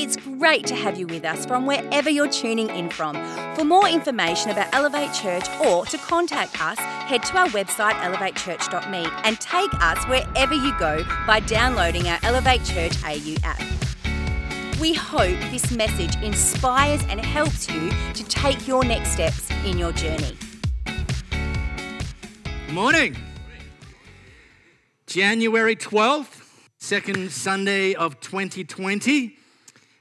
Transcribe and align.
It's 0.00 0.16
great 0.16 0.64
to 0.66 0.76
have 0.76 0.96
you 0.96 1.08
with 1.08 1.24
us 1.24 1.44
from 1.44 1.66
wherever 1.66 2.08
you're 2.08 2.28
tuning 2.28 2.70
in 2.70 2.88
from. 2.88 3.16
For 3.56 3.64
more 3.64 3.88
information 3.88 4.52
about 4.52 4.72
Elevate 4.72 5.12
Church 5.12 5.50
or 5.66 5.86
to 5.86 5.98
contact 5.98 6.62
us, 6.62 6.78
head 6.78 7.24
to 7.24 7.36
our 7.36 7.48
website 7.48 7.94
elevatechurch.me 7.94 9.08
and 9.24 9.40
take 9.40 9.74
us 9.82 10.04
wherever 10.04 10.54
you 10.54 10.72
go 10.78 11.02
by 11.26 11.40
downloading 11.40 12.06
our 12.06 12.20
Elevate 12.22 12.64
Church 12.64 12.92
AU 13.02 13.34
app. 13.42 13.60
We 14.80 14.94
hope 14.94 15.36
this 15.50 15.72
message 15.72 16.14
inspires 16.22 17.02
and 17.08 17.20
helps 17.20 17.68
you 17.68 17.90
to 18.14 18.22
take 18.22 18.68
your 18.68 18.84
next 18.84 19.10
steps 19.10 19.50
in 19.64 19.78
your 19.78 19.90
journey. 19.90 20.38
Good 20.84 22.72
morning. 22.72 23.16
January 25.08 25.74
12th, 25.74 26.48
second 26.78 27.32
Sunday 27.32 27.94
of 27.94 28.20
2020. 28.20 29.37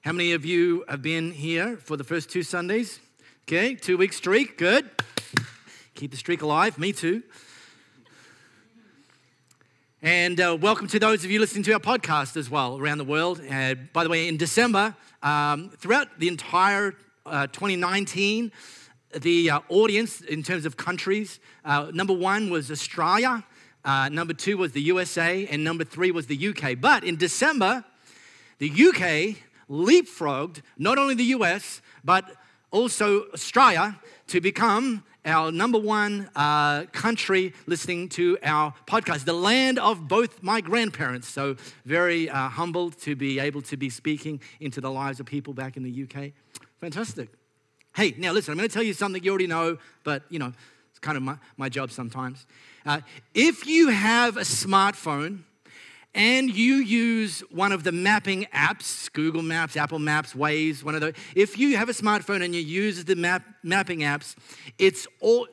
How 0.08 0.14
many 0.14 0.32
of 0.32 0.46
you 0.46 0.86
have 0.88 1.02
been 1.02 1.32
here 1.32 1.76
for 1.76 1.98
the 1.98 2.04
first 2.06 2.30
two 2.30 2.42
Sundays? 2.42 3.02
Okay, 3.44 3.76
two 3.76 3.98
week 3.98 4.14
streak, 4.14 4.58
good. 4.58 4.90
Keep 5.96 6.12
the 6.12 6.18
streak 6.18 6.42
alive, 6.42 6.80
me 6.80 6.94
too. 6.94 7.24
And 10.02 10.40
uh, 10.40 10.58
welcome 10.62 10.88
to 10.88 10.98
those 10.98 11.26
of 11.26 11.30
you 11.30 11.42
listening 11.42 11.64
to 11.64 11.74
our 11.74 11.82
podcast 11.82 12.38
as 12.38 12.50
well 12.50 12.78
around 12.78 13.00
the 13.00 13.04
world. 13.04 13.42
Uh, 13.52 13.76
by 13.92 14.06
the 14.06 14.10
way, 14.10 14.30
in 14.30 14.38
December, 14.38 14.96
um, 15.24 15.72
throughout 15.78 16.18
the 16.18 16.30
entire 16.30 16.96
uh, 17.26 17.48
2019, 17.48 18.54
the 19.14 19.50
uh, 19.50 19.60
audience 19.68 20.22
in 20.22 20.42
terms 20.42 20.66
of 20.66 20.78
countries, 20.78 21.42
uh, 21.66 21.92
number 21.94 22.14
one 22.14 22.50
was 22.50 22.72
Australia, 22.72 23.44
uh, 23.84 24.08
number 24.08 24.34
two 24.34 24.56
was 24.58 24.72
the 24.72 24.84
USA, 24.84 25.46
and 25.48 25.66
number 25.66 25.84
three 25.84 26.12
was 26.12 26.28
the 26.28 26.48
UK. 26.48 26.80
But 26.80 27.04
in 27.04 27.18
December, 27.18 27.84
the 28.60 28.72
UK 28.72 29.44
leapfrogged 29.70 30.62
not 30.78 30.98
only 30.98 31.16
the 31.16 31.26
US, 31.26 31.82
but 32.04 32.26
also 32.72 33.26
Australia 33.34 34.00
to 34.28 34.42
become 34.42 35.04
our 35.26 35.52
number 35.52 35.78
one 35.78 36.30
uh, 36.36 36.86
country 36.86 37.54
listening 37.66 38.08
to 38.08 38.38
our 38.44 38.74
podcast, 38.86 39.26
the 39.26 39.34
land 39.34 39.78
of 39.78 40.08
both 40.08 40.42
my 40.42 40.62
grandparents. 40.62 41.28
So, 41.28 41.58
very 41.86 42.30
uh, 42.30 42.48
humbled 42.48 42.98
to 43.02 43.16
be 43.16 43.40
able 43.40 43.62
to 43.64 43.78
be 43.78 43.90
speaking 43.90 44.40
into 44.60 44.80
the 44.80 44.90
lives 44.90 45.20
of 45.20 45.26
people 45.26 45.54
back 45.54 45.76
in 45.76 45.84
the 45.84 46.04
UK. 46.04 46.32
Fantastic. 46.80 47.30
Hey, 47.96 48.16
now 48.18 48.32
listen, 48.32 48.52
I'm 48.52 48.58
going 48.58 48.70
to 48.70 48.74
tell 48.74 48.84
you 48.84 48.94
something 48.94 49.24
you 49.24 49.32
already 49.32 49.48
know, 49.48 49.78
but 50.04 50.24
you 50.30 50.40
know, 50.40 50.54
it's 50.92 51.00
kind 51.00 51.18
of 51.18 51.24
my, 51.24 51.38
my 51.58 51.68
job 51.68 51.92
sometimes. 51.92 52.46
Uh, 52.86 53.02
if 53.34 53.68
you 53.68 53.90
have 53.90 54.38
a 54.38 54.42
smartphone 54.42 55.40
and 56.18 56.50
you 56.50 56.78
use 56.78 57.42
one 57.52 57.72
of 57.72 57.84
the 57.84 57.92
mapping 57.92 58.46
apps, 58.46 59.14
Google 59.14 59.44
Maps, 59.44 59.78
Apple 59.78 60.00
Maps, 60.00 60.34
Waze, 60.34 60.84
one 60.84 60.96
of 60.96 61.02
those, 61.02 61.14
if 61.36 61.60
you 61.60 61.78
have 61.78 61.90
a 61.90 61.94
smartphone 61.94 62.44
and 62.44 62.56
you 62.56 62.62
use 62.62 63.06
the 63.06 63.16
map, 63.16 63.44
mapping 63.62 64.00
apps, 64.00 64.36
it's 64.80 65.06
all, 65.22 65.48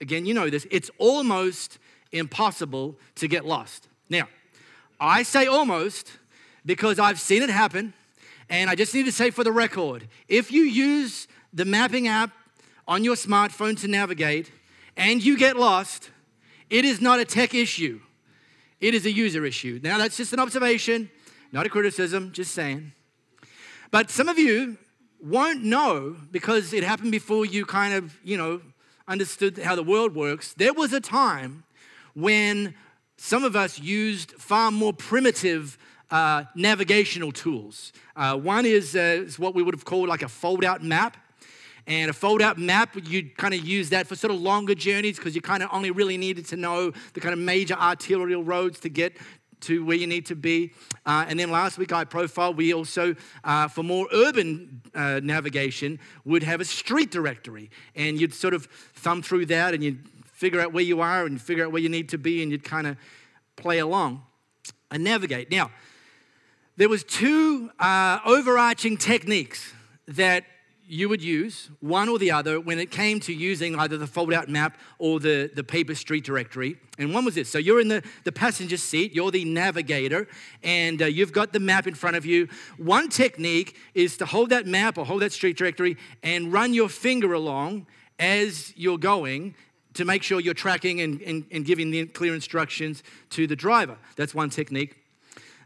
again, 0.00 0.26
you 0.26 0.34
know 0.34 0.50
this, 0.50 0.66
it's 0.72 0.90
almost 0.98 1.78
impossible 2.10 2.98
to 3.14 3.28
get 3.28 3.46
lost. 3.46 3.86
Now, 4.08 4.26
I 4.98 5.22
say 5.22 5.46
almost 5.46 6.10
because 6.66 6.98
I've 6.98 7.20
seen 7.20 7.42
it 7.44 7.50
happen, 7.50 7.94
and 8.50 8.68
I 8.68 8.74
just 8.74 8.92
need 8.92 9.04
to 9.04 9.12
say 9.12 9.30
for 9.30 9.44
the 9.44 9.52
record 9.52 10.08
if 10.26 10.50
you 10.50 10.62
use 10.62 11.28
the 11.52 11.64
mapping 11.64 12.08
app 12.08 12.32
on 12.88 13.04
your 13.04 13.14
smartphone 13.14 13.80
to 13.80 13.86
navigate 13.86 14.50
and 14.96 15.24
you 15.24 15.38
get 15.38 15.56
lost, 15.56 16.10
it 16.68 16.84
is 16.84 17.00
not 17.00 17.20
a 17.20 17.24
tech 17.24 17.54
issue. 17.54 18.00
It 18.80 18.94
is 18.94 19.04
a 19.04 19.12
user 19.12 19.44
issue. 19.44 19.80
Now, 19.82 19.98
that's 19.98 20.16
just 20.16 20.32
an 20.32 20.40
observation, 20.40 21.10
not 21.52 21.66
a 21.66 21.68
criticism, 21.68 22.32
just 22.32 22.52
saying. 22.52 22.92
But 23.90 24.10
some 24.10 24.28
of 24.28 24.38
you 24.38 24.78
won't 25.22 25.62
know 25.62 26.16
because 26.30 26.72
it 26.72 26.82
happened 26.82 27.12
before 27.12 27.44
you 27.44 27.66
kind 27.66 27.92
of, 27.92 28.16
you 28.24 28.36
know, 28.36 28.62
understood 29.06 29.58
how 29.58 29.74
the 29.74 29.82
world 29.82 30.14
works. 30.14 30.54
There 30.54 30.72
was 30.72 30.92
a 30.92 31.00
time 31.00 31.64
when 32.14 32.74
some 33.16 33.44
of 33.44 33.54
us 33.54 33.78
used 33.78 34.32
far 34.32 34.70
more 34.70 34.92
primitive 34.92 35.76
uh, 36.10 36.44
navigational 36.54 37.32
tools. 37.32 37.92
Uh, 38.16 38.36
one 38.36 38.64
is, 38.64 38.96
uh, 38.96 39.24
is 39.26 39.38
what 39.38 39.54
we 39.54 39.62
would 39.62 39.74
have 39.74 39.84
called 39.84 40.08
like 40.08 40.22
a 40.22 40.28
fold 40.28 40.64
out 40.64 40.82
map. 40.82 41.16
And 41.86 42.10
a 42.10 42.12
fold 42.12 42.42
out 42.42 42.58
map, 42.58 42.96
you'd 43.02 43.36
kind 43.36 43.54
of 43.54 43.66
use 43.66 43.90
that 43.90 44.06
for 44.06 44.14
sort 44.14 44.32
of 44.32 44.40
longer 44.40 44.74
journeys 44.74 45.16
because 45.16 45.34
you 45.34 45.40
kind 45.40 45.62
of 45.62 45.70
only 45.72 45.90
really 45.90 46.16
needed 46.16 46.46
to 46.46 46.56
know 46.56 46.92
the 47.14 47.20
kind 47.20 47.32
of 47.32 47.38
major 47.38 47.74
arterial 47.74 48.44
roads 48.44 48.80
to 48.80 48.88
get 48.88 49.16
to 49.62 49.84
where 49.84 49.96
you 49.96 50.06
need 50.06 50.26
to 50.26 50.34
be. 50.34 50.72
Uh, 51.06 51.26
and 51.28 51.38
then 51.38 51.50
last 51.50 51.78
week 51.78 51.92
I 51.92 52.04
profiled, 52.04 52.56
we 52.56 52.72
also, 52.72 53.14
uh, 53.44 53.68
for 53.68 53.82
more 53.82 54.06
urban 54.12 54.80
uh, 54.94 55.20
navigation, 55.22 55.98
would 56.24 56.42
have 56.42 56.60
a 56.60 56.64
street 56.64 57.10
directory. 57.10 57.70
And 57.94 58.20
you'd 58.20 58.34
sort 58.34 58.54
of 58.54 58.66
thumb 58.94 59.22
through 59.22 59.46
that 59.46 59.74
and 59.74 59.82
you'd 59.82 60.06
figure 60.24 60.60
out 60.60 60.72
where 60.72 60.84
you 60.84 61.00
are 61.00 61.26
and 61.26 61.40
figure 61.40 61.64
out 61.64 61.72
where 61.72 61.82
you 61.82 61.88
need 61.88 62.08
to 62.10 62.18
be 62.18 62.42
and 62.42 62.50
you'd 62.50 62.64
kind 62.64 62.86
of 62.86 62.96
play 63.56 63.78
along 63.78 64.22
and 64.90 65.04
navigate. 65.04 65.50
Now, 65.50 65.70
there 66.76 66.88
was 66.88 67.04
two 67.04 67.70
uh, 67.78 68.20
overarching 68.24 68.96
techniques 68.96 69.72
that 70.08 70.44
you 70.90 71.08
would 71.08 71.22
use, 71.22 71.70
one 71.78 72.08
or 72.08 72.18
the 72.18 72.32
other, 72.32 72.60
when 72.60 72.80
it 72.80 72.90
came 72.90 73.20
to 73.20 73.32
using 73.32 73.78
either 73.78 73.96
the 73.96 74.08
fold 74.08 74.32
out 74.32 74.48
map 74.48 74.76
or 74.98 75.20
the, 75.20 75.48
the 75.54 75.62
paper 75.62 75.94
street 75.94 76.24
directory. 76.24 76.76
And 76.98 77.14
one 77.14 77.24
was 77.24 77.36
this 77.36 77.48
so 77.48 77.58
you're 77.58 77.80
in 77.80 77.88
the, 77.88 78.02
the 78.24 78.32
passenger 78.32 78.76
seat, 78.76 79.14
you're 79.14 79.30
the 79.30 79.44
navigator, 79.44 80.26
and 80.64 81.00
uh, 81.00 81.06
you've 81.06 81.32
got 81.32 81.52
the 81.52 81.60
map 81.60 81.86
in 81.86 81.94
front 81.94 82.16
of 82.16 82.26
you. 82.26 82.48
One 82.76 83.08
technique 83.08 83.76
is 83.94 84.16
to 84.16 84.26
hold 84.26 84.50
that 84.50 84.66
map 84.66 84.98
or 84.98 85.06
hold 85.06 85.22
that 85.22 85.32
street 85.32 85.56
directory 85.56 85.96
and 86.24 86.52
run 86.52 86.74
your 86.74 86.88
finger 86.88 87.34
along 87.34 87.86
as 88.18 88.76
you're 88.76 88.98
going 88.98 89.54
to 89.94 90.04
make 90.04 90.24
sure 90.24 90.40
you're 90.40 90.54
tracking 90.54 91.00
and, 91.00 91.20
and, 91.22 91.44
and 91.52 91.64
giving 91.64 91.92
the 91.92 92.06
clear 92.06 92.34
instructions 92.34 93.04
to 93.30 93.46
the 93.46 93.56
driver. 93.56 93.96
That's 94.16 94.34
one 94.34 94.50
technique. 94.50 94.96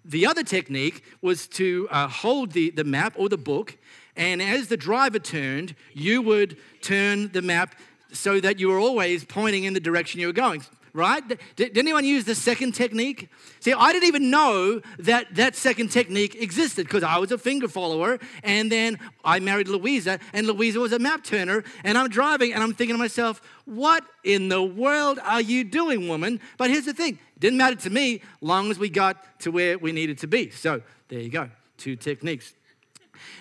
The 0.05 0.27
other 0.27 0.43
technique 0.43 1.03
was 1.23 1.47
to 1.49 1.89
uh, 1.91 2.09
hold 2.09 2.53
the, 2.53 2.71
the 2.71 2.85
map 2.85 3.15
or 3.17 3.31
the 3.31 3.39
book 3.39 3.79
and 4.17 4.41
as 4.41 4.69
the 4.69 4.77
driver 4.77 5.19
turned, 5.19 5.75
you 5.93 6.23
would 6.23 6.57
turn 6.83 7.33
the 7.33 7.43
map 7.43 7.75
so 8.13 8.41
that 8.41 8.61
you 8.61 8.69
were 8.69 8.79
always 8.79 9.25
pointing 9.25 9.65
in 9.65 9.75
the 9.75 9.81
direction 9.81 10.21
you 10.21 10.29
were 10.29 10.33
going, 10.33 10.63
right? 10.93 11.23
Did, 11.57 11.77
anyone 11.77 12.05
use 12.05 12.25
the 12.25 12.35
second 12.35 12.73
technique? 12.73 13.29
See, 13.59 13.73
I 13.73 13.93
didn't 13.93 14.07
even 14.07 14.31
know 14.31 14.81
that 15.01 15.35
that 15.35 15.57
second 15.57 15.91
technique 15.91 16.37
existed 16.37 16.87
because 16.87 17.03
I 17.03 17.19
was 17.19 17.33
a 17.33 17.39
finger 17.39 17.67
follower. 17.67 18.21
And 18.45 18.71
then 18.71 19.01
I 19.25 19.41
married 19.41 19.67
Louisa, 19.67 20.21
and 20.33 20.47
Louisa 20.47 20.79
was 20.79 20.93
a 20.93 21.01
map 21.01 21.25
turner. 21.25 21.65
And 21.83 21.99
I'm 21.99 22.09
driving, 22.09 22.53
and 22.53 22.63
I'm 22.63 22.73
thinking 22.73 22.95
to 22.95 22.99
myself, 22.99 23.43
what 23.65 24.05
in 24.23 24.49
the 24.49 24.63
world 24.63 25.19
are 25.25 25.41
you 25.41 25.65
doing, 25.65 26.07
woman? 26.07 26.41
But 26.57 26.71
here's 26.71 26.85
the 26.85 26.95
thing 26.95 27.19
didn't 27.41 27.59
matter 27.59 27.77
to 27.77 27.91
me 27.91 28.23
long 28.41 28.71
as 28.71 28.79
we 28.79 28.89
got 28.89 29.41
to 29.41 29.51
where 29.51 29.77
we 29.77 29.91
needed 29.91 30.19
to 30.19 30.29
be. 30.29 30.51
So 30.51 30.83
there 31.09 31.19
you 31.19 31.31
go, 31.31 31.51
two 31.77 31.97
techniques. 31.97 32.55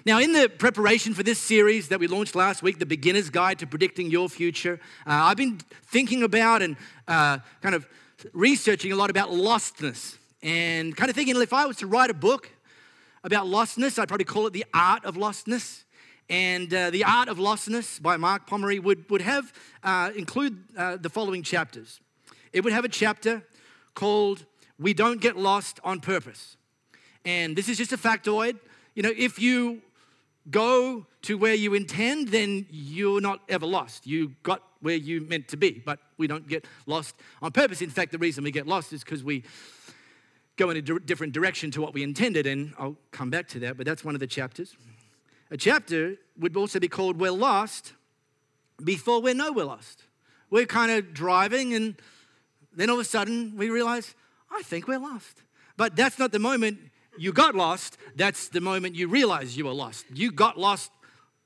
Now, 0.06 0.20
in 0.20 0.34
the 0.34 0.50
preparation 0.50 1.14
for 1.14 1.24
this 1.24 1.40
series 1.40 1.88
that 1.90 2.00
we 2.00 2.08
launched 2.08 2.36
last 2.36 2.64
week, 2.64 2.80
The 2.80 2.86
Beginner's 2.86 3.30
Guide 3.30 3.60
to 3.60 3.68
Predicting 3.68 4.10
Your 4.10 4.30
Future, 4.30 4.80
uh, 5.06 5.12
I've 5.12 5.38
been 5.38 5.60
thinking 5.86 6.24
about 6.24 6.62
and 6.62 6.76
uh, 7.08 7.40
kind 7.62 7.76
of 7.76 7.88
researching 8.34 8.92
a 8.92 8.96
lot 8.96 9.10
about 9.10 9.30
lostness 9.30 10.18
and 10.44 10.96
kind 10.96 11.10
of 11.10 11.16
thinking 11.16 11.42
if 11.42 11.54
I 11.54 11.66
was 11.66 11.78
to 11.78 11.88
write 11.88 12.10
a 12.10 12.14
book 12.14 12.50
about 13.24 13.46
lostness, 13.46 13.98
I'd 13.98 14.10
probably 14.10 14.26
call 14.26 14.46
it 14.48 14.54
The 14.54 14.66
Art 14.74 15.06
of 15.06 15.16
Lostness. 15.16 15.84
And 16.30 16.74
uh, 16.74 16.90
The 16.90 17.06
Art 17.06 17.30
of 17.30 17.38
Lostness 17.38 18.02
by 18.02 18.18
Mark 18.18 18.46
Pomeroy 18.48 18.82
would, 18.82 19.10
would 19.10 19.22
have, 19.22 19.54
uh, 19.84 20.12
include 20.16 20.64
uh, 20.78 20.98
the 20.98 21.10
following 21.10 21.44
chapters. 21.44 22.02
It 22.52 22.64
would 22.64 22.74
have 22.74 22.84
a 22.84 22.90
chapter 22.90 23.44
called 23.96 24.46
We 24.78 24.94
Don't 24.94 25.22
Get 25.22 25.38
Lost 25.38 25.80
on 25.84 26.02
Purpose. 26.02 26.58
And 27.24 27.56
this 27.56 27.70
is 27.70 27.78
just 27.78 27.94
a 27.94 27.98
factoid. 27.98 28.60
You 28.96 29.04
know, 29.04 29.12
if 29.16 29.40
you 29.40 29.82
go 30.50 31.06
to 31.24 31.38
where 31.38 31.54
you 31.54 31.74
intend, 31.74 32.30
then 32.30 32.66
you're 32.70 33.22
not 33.22 33.40
ever 33.50 33.66
lost. 33.66 34.06
You 34.06 34.36
got 34.44 34.62
where 34.82 34.96
you 34.96 35.22
meant 35.22 35.48
to 35.50 35.58
be, 35.58 35.82
but 35.86 36.00
we 36.18 36.28
don't 36.28 36.48
get 36.48 36.66
lost 36.86 37.16
on 37.42 37.52
purpose. 37.52 37.82
In 37.82 37.90
fact, 37.90 38.12
the 38.12 38.18
reason 38.18 38.44
we 38.44 38.52
get 38.52 38.68
lost 38.68 38.92
is 38.92 39.04
because 39.04 39.24
we 39.24 39.44
go 40.58 40.70
in 40.70 40.78
a 40.78 40.82
different 40.82 41.34
direction 41.34 41.72
to 41.72 41.82
what 41.82 41.94
we 41.94 42.04
intended, 42.04 42.46
and 42.46 42.74
I'll 42.78 42.98
come 43.12 43.30
back 43.30 43.48
to 43.50 43.60
that, 43.60 43.78
but 43.78 43.86
that's 43.86 44.04
one 44.04 44.14
of 44.14 44.20
the 44.20 44.28
chapters. 44.28 44.76
A 45.50 45.58
chapter 45.58 46.18
would 46.38 46.56
also 46.56 46.80
be 46.80 46.88
called 46.88 47.20
We're 47.20 47.32
Lost 47.32 47.94
before 48.84 49.22
we 49.22 49.34
know 49.34 49.52
we're 49.52 49.66
lost. 49.66 50.04
We're 50.50 50.66
kind 50.66 50.92
of 50.92 51.14
driving, 51.14 51.74
and 51.74 51.96
then 52.76 52.90
all 52.90 52.98
of 52.98 53.02
a 53.02 53.10
sudden 53.10 53.56
we 53.56 53.70
realize, 53.70 54.14
I 54.52 54.62
think 54.64 54.88
we're 54.88 55.00
lost. 55.00 55.42
But 55.78 55.96
that's 55.96 56.20
not 56.20 56.32
the 56.32 56.40
moment 56.40 56.80
you 57.18 57.34
got 57.34 57.56
lost, 57.56 57.98
that's 58.16 58.50
the 58.50 58.62
moment 58.62 58.96
you 58.96 59.08
realize 59.08 59.58
you 59.58 59.66
were 59.66 59.74
lost. 59.74 60.06
You 60.14 60.32
got 60.32 60.58
lost 60.58 60.92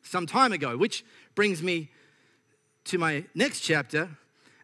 some 0.03 0.25
time 0.25 0.53
ago, 0.53 0.77
which 0.77 1.03
brings 1.35 1.61
me 1.61 1.89
to 2.85 2.97
my 2.97 3.25
next 3.35 3.61
chapter. 3.61 4.09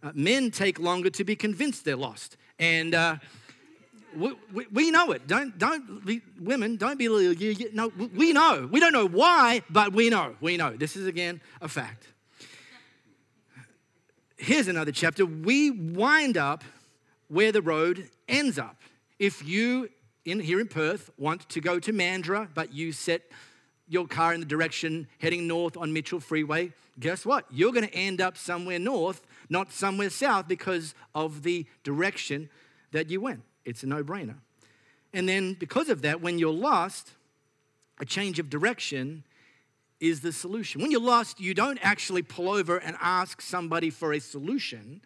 Uh, 0.01 0.11
men 0.13 0.51
take 0.51 0.79
longer 0.79 1.09
to 1.09 1.23
be 1.23 1.35
convinced 1.35 1.85
they're 1.85 1.95
lost. 1.95 2.37
And 2.59 2.93
uh, 2.93 3.17
We, 4.15 4.35
we, 4.53 4.67
we 4.71 4.91
know 4.91 5.11
it. 5.11 5.25
Don't, 5.27 5.57
don't 5.57 6.05
be, 6.05 6.21
women, 6.39 6.77
don't 6.77 6.99
be, 6.99 7.05
you, 7.05 7.69
no, 7.73 7.91
we 8.15 8.31
know. 8.31 8.69
We 8.71 8.79
don't 8.79 8.93
know 8.93 9.07
why, 9.07 9.63
but 9.69 9.91
we 9.91 10.09
know. 10.09 10.35
We 10.39 10.55
know. 10.55 10.77
This 10.77 10.95
is, 10.95 11.07
again, 11.07 11.41
a 11.61 11.67
fact. 11.67 12.07
Here's 14.37 14.67
another 14.67 14.91
chapter. 14.91 15.25
We 15.25 15.71
wind 15.71 16.37
up 16.37 16.63
where 17.27 17.51
the 17.51 17.61
road 17.61 18.09
ends 18.27 18.59
up. 18.59 18.75
If 19.17 19.43
you, 19.43 19.89
in, 20.25 20.39
here 20.39 20.59
in 20.59 20.67
Perth, 20.67 21.09
want 21.17 21.47
to 21.49 21.61
go 21.61 21.79
to 21.79 21.91
Mandurah, 21.91 22.47
but 22.53 22.73
you 22.73 22.91
set 22.91 23.23
your 23.87 24.07
car 24.07 24.33
in 24.33 24.39
the 24.39 24.45
direction 24.45 25.07
heading 25.19 25.47
north 25.47 25.75
on 25.77 25.91
Mitchell 25.91 26.19
Freeway, 26.19 26.71
guess 26.99 27.25
what? 27.25 27.45
You're 27.51 27.71
going 27.71 27.87
to 27.87 27.93
end 27.93 28.21
up 28.21 28.37
somewhere 28.37 28.79
north, 28.79 29.25
not 29.49 29.71
somewhere 29.71 30.09
south, 30.09 30.47
because 30.47 30.95
of 31.13 31.43
the 31.43 31.65
direction 31.83 32.49
that 32.91 33.09
you 33.09 33.19
went. 33.21 33.41
It's 33.65 33.83
a 33.83 33.87
no 33.87 34.03
brainer. 34.03 34.35
And 35.13 35.27
then, 35.27 35.53
because 35.53 35.89
of 35.89 36.01
that, 36.03 36.21
when 36.21 36.39
you're 36.39 36.51
lost, 36.51 37.11
a 37.99 38.05
change 38.05 38.39
of 38.39 38.49
direction 38.49 39.23
is 39.99 40.21
the 40.21 40.31
solution. 40.31 40.81
When 40.81 40.91
you're 40.91 40.99
lost, 40.99 41.39
you 41.39 41.53
don't 41.53 41.79
actually 41.81 42.23
pull 42.23 42.49
over 42.49 42.77
and 42.77 42.97
ask 42.99 43.41
somebody 43.41 43.89
for 43.89 44.13
a 44.13 44.19
solution. 44.19 45.01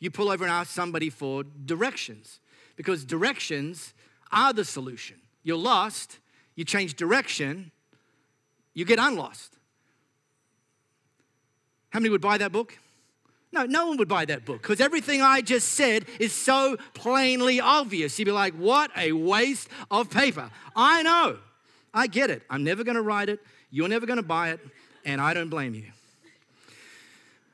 You 0.00 0.10
pull 0.10 0.30
over 0.30 0.44
and 0.44 0.52
ask 0.52 0.70
somebody 0.70 1.10
for 1.10 1.42
directions 1.42 2.40
because 2.76 3.04
directions 3.04 3.94
are 4.32 4.52
the 4.52 4.64
solution. 4.64 5.16
You're 5.42 5.56
lost, 5.58 6.18
you 6.54 6.64
change 6.64 6.94
direction, 6.94 7.70
you 8.74 8.84
get 8.84 8.98
unlost. 8.98 9.56
How 11.90 12.00
many 12.00 12.10
would 12.10 12.20
buy 12.20 12.38
that 12.38 12.52
book? 12.52 12.78
No, 13.50 13.64
no 13.64 13.88
one 13.88 13.96
would 13.96 14.08
buy 14.08 14.26
that 14.26 14.44
book 14.44 14.60
because 14.60 14.80
everything 14.80 15.22
I 15.22 15.40
just 15.40 15.68
said 15.70 16.04
is 16.18 16.32
so 16.32 16.76
plainly 16.92 17.60
obvious. 17.60 18.18
You'd 18.18 18.26
be 18.26 18.32
like, 18.32 18.54
what 18.54 18.90
a 18.96 19.12
waste 19.12 19.68
of 19.90 20.10
paper. 20.10 20.50
I 20.76 21.02
know. 21.02 21.38
I 21.94 22.06
get 22.06 22.30
it. 22.30 22.42
I'm 22.50 22.62
never 22.62 22.84
going 22.84 22.96
to 22.96 23.02
write 23.02 23.30
it. 23.30 23.40
You're 23.70 23.88
never 23.88 24.04
going 24.04 24.18
to 24.18 24.22
buy 24.22 24.50
it. 24.50 24.60
And 25.04 25.20
I 25.20 25.32
don't 25.32 25.48
blame 25.48 25.74
you. 25.74 25.84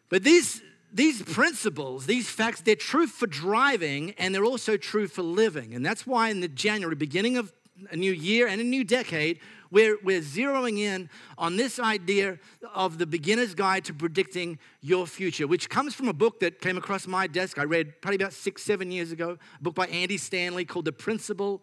But 0.09 0.25
these, 0.25 0.61
these 0.95 1.23
principles, 1.23 2.07
these 2.07 2.31
facts, 2.31 2.61
they're 2.61 2.77
true 2.77 3.09
for 3.09 3.27
driving 3.27 4.15
and 4.17 4.33
they're 4.33 4.45
also 4.45 4.77
true 4.77 5.09
for 5.09 5.23
living. 5.23 5.75
And 5.75 5.85
that's 5.85 6.07
why 6.07 6.29
in 6.29 6.41
the 6.41 6.49
January, 6.49 6.95
beginning 6.95 7.37
of 7.37 7.53
a 7.91 7.97
new 7.97 8.13
year 8.13 8.47
and 8.47 8.61
a 8.61 8.65
new 8.65 8.85
decade, 8.85 9.41
we're, 9.73 9.99
we're 10.05 10.21
zeroing 10.21 10.79
in 10.79 11.11
on 11.37 11.57
this 11.57 11.81
idea 11.81 12.39
of 12.75 12.99
the 12.99 13.07
beginner's 13.07 13.57
guide 13.57 13.85
to 13.87 13.93
predicting 13.93 14.61
your 14.83 15.05
future, 15.05 15.49
which 15.49 15.69
comes 15.69 15.95
from 15.95 16.07
a 16.07 16.13
book 16.13 16.39
that 16.39 16.61
came 16.61 16.79
across 16.79 17.09
my 17.09 17.27
desk. 17.27 17.59
I 17.59 17.65
read 17.65 18.01
probably 18.01 18.17
about 18.17 18.33
six, 18.33 18.63
seven 18.63 18.93
years 18.93 19.11
ago, 19.11 19.37
a 19.59 19.63
book 19.63 19.75
by 19.75 19.89
Andy 19.89 20.17
Stanley 20.17 20.65
called 20.65 20.85
The 20.85 20.93
Principle 20.93 21.61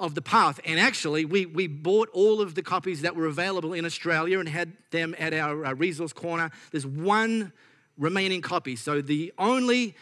of 0.00 0.14
the 0.14 0.22
Path. 0.22 0.58
And 0.64 0.80
actually, 0.80 1.26
we, 1.26 1.44
we 1.44 1.66
bought 1.66 2.08
all 2.14 2.40
of 2.40 2.54
the 2.54 2.62
copies 2.62 3.02
that 3.02 3.14
were 3.14 3.26
available 3.26 3.74
in 3.74 3.84
Australia 3.84 4.40
and 4.40 4.48
had 4.48 4.72
them 4.90 5.14
at 5.18 5.34
our, 5.34 5.66
our 5.66 5.74
resource 5.74 6.14
corner. 6.14 6.50
There's 6.70 6.86
one 6.86 7.52
remaining 7.98 8.40
copy. 8.40 8.76
So 8.76 9.00
the 9.00 9.32
only 9.38 9.94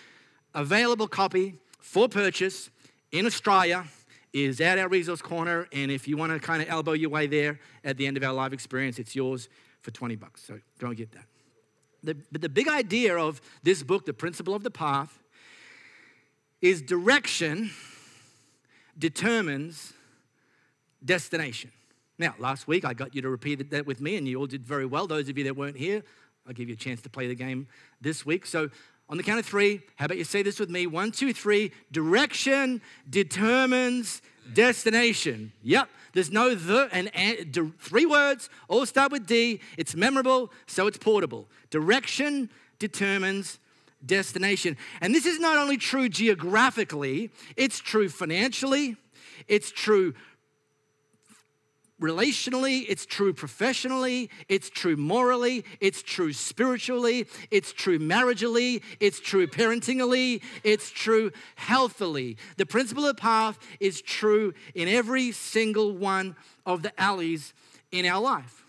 available 0.55 1.09
copy 1.09 1.59
for 1.81 2.09
purchase 2.09 2.71
in 3.11 3.27
Australia 3.27 3.85
is 4.33 4.61
at 4.61 4.79
our 4.79 4.89
resource 4.89 5.21
corner. 5.21 5.69
And 5.73 5.91
if 5.91 6.09
you 6.09 6.17
want 6.17 6.33
to 6.33 6.39
kind 6.39 6.63
of 6.63 6.69
elbow 6.69 6.93
your 6.93 7.11
way 7.11 7.27
there 7.27 7.61
at 7.85 7.97
the 7.97 8.07
end 8.07 8.17
of 8.17 8.23
our 8.23 8.33
live 8.33 8.53
experience, 8.53 8.99
it's 8.99 9.15
yours 9.15 9.49
for 9.83 9.91
20 9.91 10.17
bucks. 10.17 10.43
So 10.43 10.59
go 10.79 10.89
and 10.89 10.97
get 10.97 11.13
that. 11.13 11.27
The, 12.03 12.17
but 12.33 12.41
the 12.41 12.49
big 12.49 12.69
idea 12.69 13.17
of 13.17 13.41
this 13.63 13.83
book, 13.83 14.07
The 14.07 14.13
Principle 14.13 14.55
of 14.55 14.63
the 14.63 14.71
Path, 14.71 15.23
is 16.61 16.83
direction 16.83 17.71
determines 18.99 19.93
destination. 21.05 21.71
Now, 22.19 22.35
last 22.39 22.69
week 22.69 22.85
I 22.85 22.95
got 22.95 23.15
you 23.15 23.23
to 23.23 23.29
repeat 23.29 23.71
that 23.71 23.87
with 23.87 24.01
me, 24.01 24.17
and 24.17 24.27
you 24.27 24.39
all 24.39 24.47
did 24.47 24.65
very 24.65 24.87
well. 24.87 25.07
Those 25.07 25.29
of 25.29 25.39
you 25.39 25.45
that 25.45 25.57
weren't 25.57 25.77
here, 25.77 26.03
I'll 26.47 26.53
give 26.53 26.69
you 26.69 26.75
a 26.75 26.79
chance 26.79 27.01
to 27.03 27.09
play 27.09 27.29
the 27.29 27.35
game 27.35 27.69
this 28.01 28.27
week. 28.27 28.47
So 28.47 28.71
on 29.09 29.17
the 29.17 29.23
count 29.23 29.39
of 29.39 29.47
three, 29.47 29.83
how 29.97 30.07
about 30.07 30.19
you 30.19 30.25
say 30.25 30.43
this 30.43 30.59
with 30.59 30.71
me? 30.71 30.87
One, 30.87 31.13
two, 31.13 31.33
three. 31.33 31.73
Direction 31.91 32.81
determines 33.09 34.23
destination. 34.53 35.53
Yep. 35.63 35.89
There's 36.13 36.31
no 36.31 36.55
the 36.55 36.89
and, 36.93 37.15
and 37.15 37.73
three 37.79 38.07
words, 38.07 38.51
all 38.69 38.85
start 38.87 39.13
with 39.13 39.27
D. 39.27 39.61
It's 39.79 39.95
memorable, 39.95 40.53
so 40.67 40.87
it's 40.87 40.99
portable. 40.99 41.49
Direction 41.71 42.51
determines 42.79 43.59
destination. 44.05 44.77
And 45.01 45.15
this 45.15 45.27
is 45.27 45.39
not 45.39 45.57
only 45.57 45.77
true 45.77 46.09
geographically, 46.09 47.31
it's 47.57 47.79
true 47.79 48.09
financially, 48.09 48.97
it's 49.49 49.71
true 49.71 50.15
relationally, 52.03 52.85
it's 52.89 53.07
true 53.07 53.33
professionally, 53.33 54.29
it's 54.49 54.69
true 54.69 54.97
morally, 54.97 55.65
it's 55.81 56.03
true 56.03 56.33
spiritually, 56.33 57.27
it's 57.51 57.73
true 57.73 57.99
marriagely, 57.99 58.83
it's 59.01 59.21
true 59.21 59.47
parentingly, 59.47 60.43
it's 60.65 60.91
true 60.91 61.31
healthily. 61.55 62.37
The 62.57 62.67
principle 62.67 63.07
of 63.07 63.17
path 63.17 63.59
is 63.81 64.03
true 64.03 64.53
in 64.75 64.89
every 64.89 65.33
single 65.33 65.93
one 65.93 66.37
of 66.67 66.83
the 66.83 66.93
alleys 67.01 67.55
in 67.93 68.05
our 68.05 68.21
life. 68.21 68.65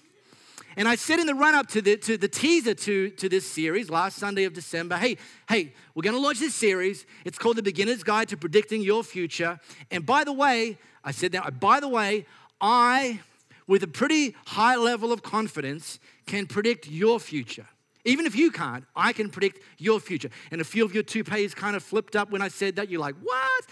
And 0.76 0.88
I 0.88 0.96
said 0.96 1.20
in 1.20 1.28
the 1.28 1.36
run 1.36 1.54
up 1.54 1.68
to 1.70 1.82
the, 1.82 1.98
to 1.98 2.18
the 2.18 2.28
teaser 2.28 2.74
to, 2.74 3.10
to 3.12 3.30
this 3.30 3.50
series 3.50 3.90
last 3.92 4.18
Sunday 4.18 4.46
of 4.46 4.54
December 4.54 4.98
hey, 4.98 5.18
hey, 5.48 5.74
we're 5.94 6.02
going 6.02 6.16
to 6.16 6.22
launch 6.22 6.40
this 6.40 6.56
series. 6.56 7.06
It's 7.26 7.38
called 7.38 7.58
The 7.58 7.64
Beginner's 7.64 8.04
Guide 8.04 8.30
to 8.30 8.38
Predicting 8.38 8.82
Your 8.82 9.04
Future. 9.04 9.60
And 9.92 10.06
by 10.06 10.24
the 10.24 10.34
way, 10.34 10.80
I 11.04 11.12
said 11.12 11.34
that, 11.34 11.60
by 11.60 11.80
the 11.80 11.90
way, 11.90 12.26
I, 12.64 13.20
with 13.68 13.84
a 13.84 13.88
pretty 13.88 14.36
high 14.46 14.78
level 14.78 15.12
of 15.12 15.22
confidence, 15.22 16.00
can 16.26 16.48
predict 16.48 16.88
your 16.88 17.20
future. 17.20 17.68
Even 18.06 18.26
if 18.26 18.36
you 18.36 18.52
can't, 18.52 18.86
I 18.96 19.12
can 19.12 19.30
predict 19.30 19.60
your 19.78 20.00
future. 20.00 20.30
And 20.50 20.62
a 20.62 20.64
few 20.64 20.86
of 20.86 20.94
your 20.94 21.04
toupees 21.04 21.54
kind 21.54 21.76
of 21.76 21.84
flipped 21.84 22.16
up 22.16 22.32
when 22.32 22.42
I 22.42 22.48
said 22.48 22.78
that. 22.78 22.90
You're 22.90 23.02
like, 23.02 23.16
what? 23.22 23.66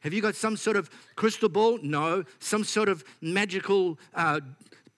Have 0.00 0.12
you 0.12 0.20
got 0.20 0.34
some 0.34 0.56
sort 0.58 0.76
of 0.76 0.90
crystal 1.16 1.48
ball? 1.48 1.78
No. 1.82 2.24
Some 2.38 2.64
sort 2.64 2.90
of 2.90 3.02
magical 3.22 3.98
uh, 4.14 4.40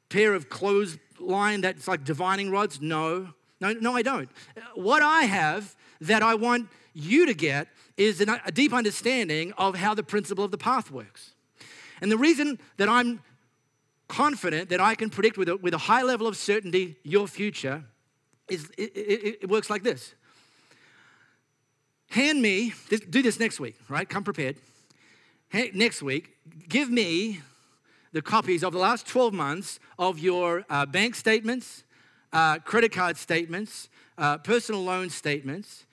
pair 0.09 0.35
of 0.35 0.49
clothesline 0.49 1.61
that's 1.61 1.87
like 1.87 2.05
divining 2.05 2.51
rods? 2.51 2.81
No. 2.81 3.29
No, 3.61 3.73
no, 3.73 3.95
I 3.95 4.03
don't. 4.03 4.29
What 4.75 5.03
I 5.03 5.23
have 5.23 5.77
that 6.01 6.23
I 6.23 6.35
want 6.35 6.69
you 6.95 7.27
to 7.27 7.35
get 7.35 7.69
is 7.97 8.21
a 8.21 8.53
deep 8.53 8.73
understanding 8.73 9.53
of 9.57 9.77
how 9.77 9.95
the 9.95 10.03
principle 10.03 10.45
of 10.45 10.51
the 10.51 10.59
path 10.59 10.91
works. 10.91 11.33
And 12.01 12.11
the 12.13 12.19
reason 12.19 12.59
that 12.77 12.89
I'm 12.89 13.21
confident 14.09 14.69
that 14.71 14.81
I 14.81 14.95
can 14.95 15.11
predict 15.11 15.37
with 15.37 15.49
a, 15.49 15.57
with 15.57 15.75
a 15.75 15.79
high 15.79 16.03
level 16.03 16.27
of 16.27 16.37
certainty 16.37 16.97
your 17.03 17.27
future 17.27 17.85
is 18.49 18.71
it, 18.79 18.97
it, 18.97 19.39
it 19.43 19.49
works 19.49 19.69
like 19.71 19.83
this. 19.83 20.15
Hand 22.11 22.41
me, 22.41 22.73
this, 22.89 23.01
do 23.01 23.23
this 23.23 23.41
next 23.41 23.59
week, 23.59 23.77
right? 23.89 24.09
Come 24.09 24.25
prepared. 24.25 24.57
Hey, 25.49 25.71
next 25.75 26.03
week, 26.03 26.37
give 26.69 26.91
me 26.91 27.41
the 28.13 28.23
copies 28.23 28.63
of 28.63 28.73
the 28.73 28.79
last 28.79 29.07
12 29.07 29.35
months 29.35 29.81
of 29.99 30.19
your 30.19 30.65
uh, 30.71 30.87
bank 30.87 31.15
statements, 31.15 31.85
uh, 32.33 32.59
credit 32.61 32.93
card 32.93 33.17
statements, 33.17 33.89
uh, 34.19 34.39
personal 34.39 34.83
loan 34.83 35.11
statements, 35.11 35.85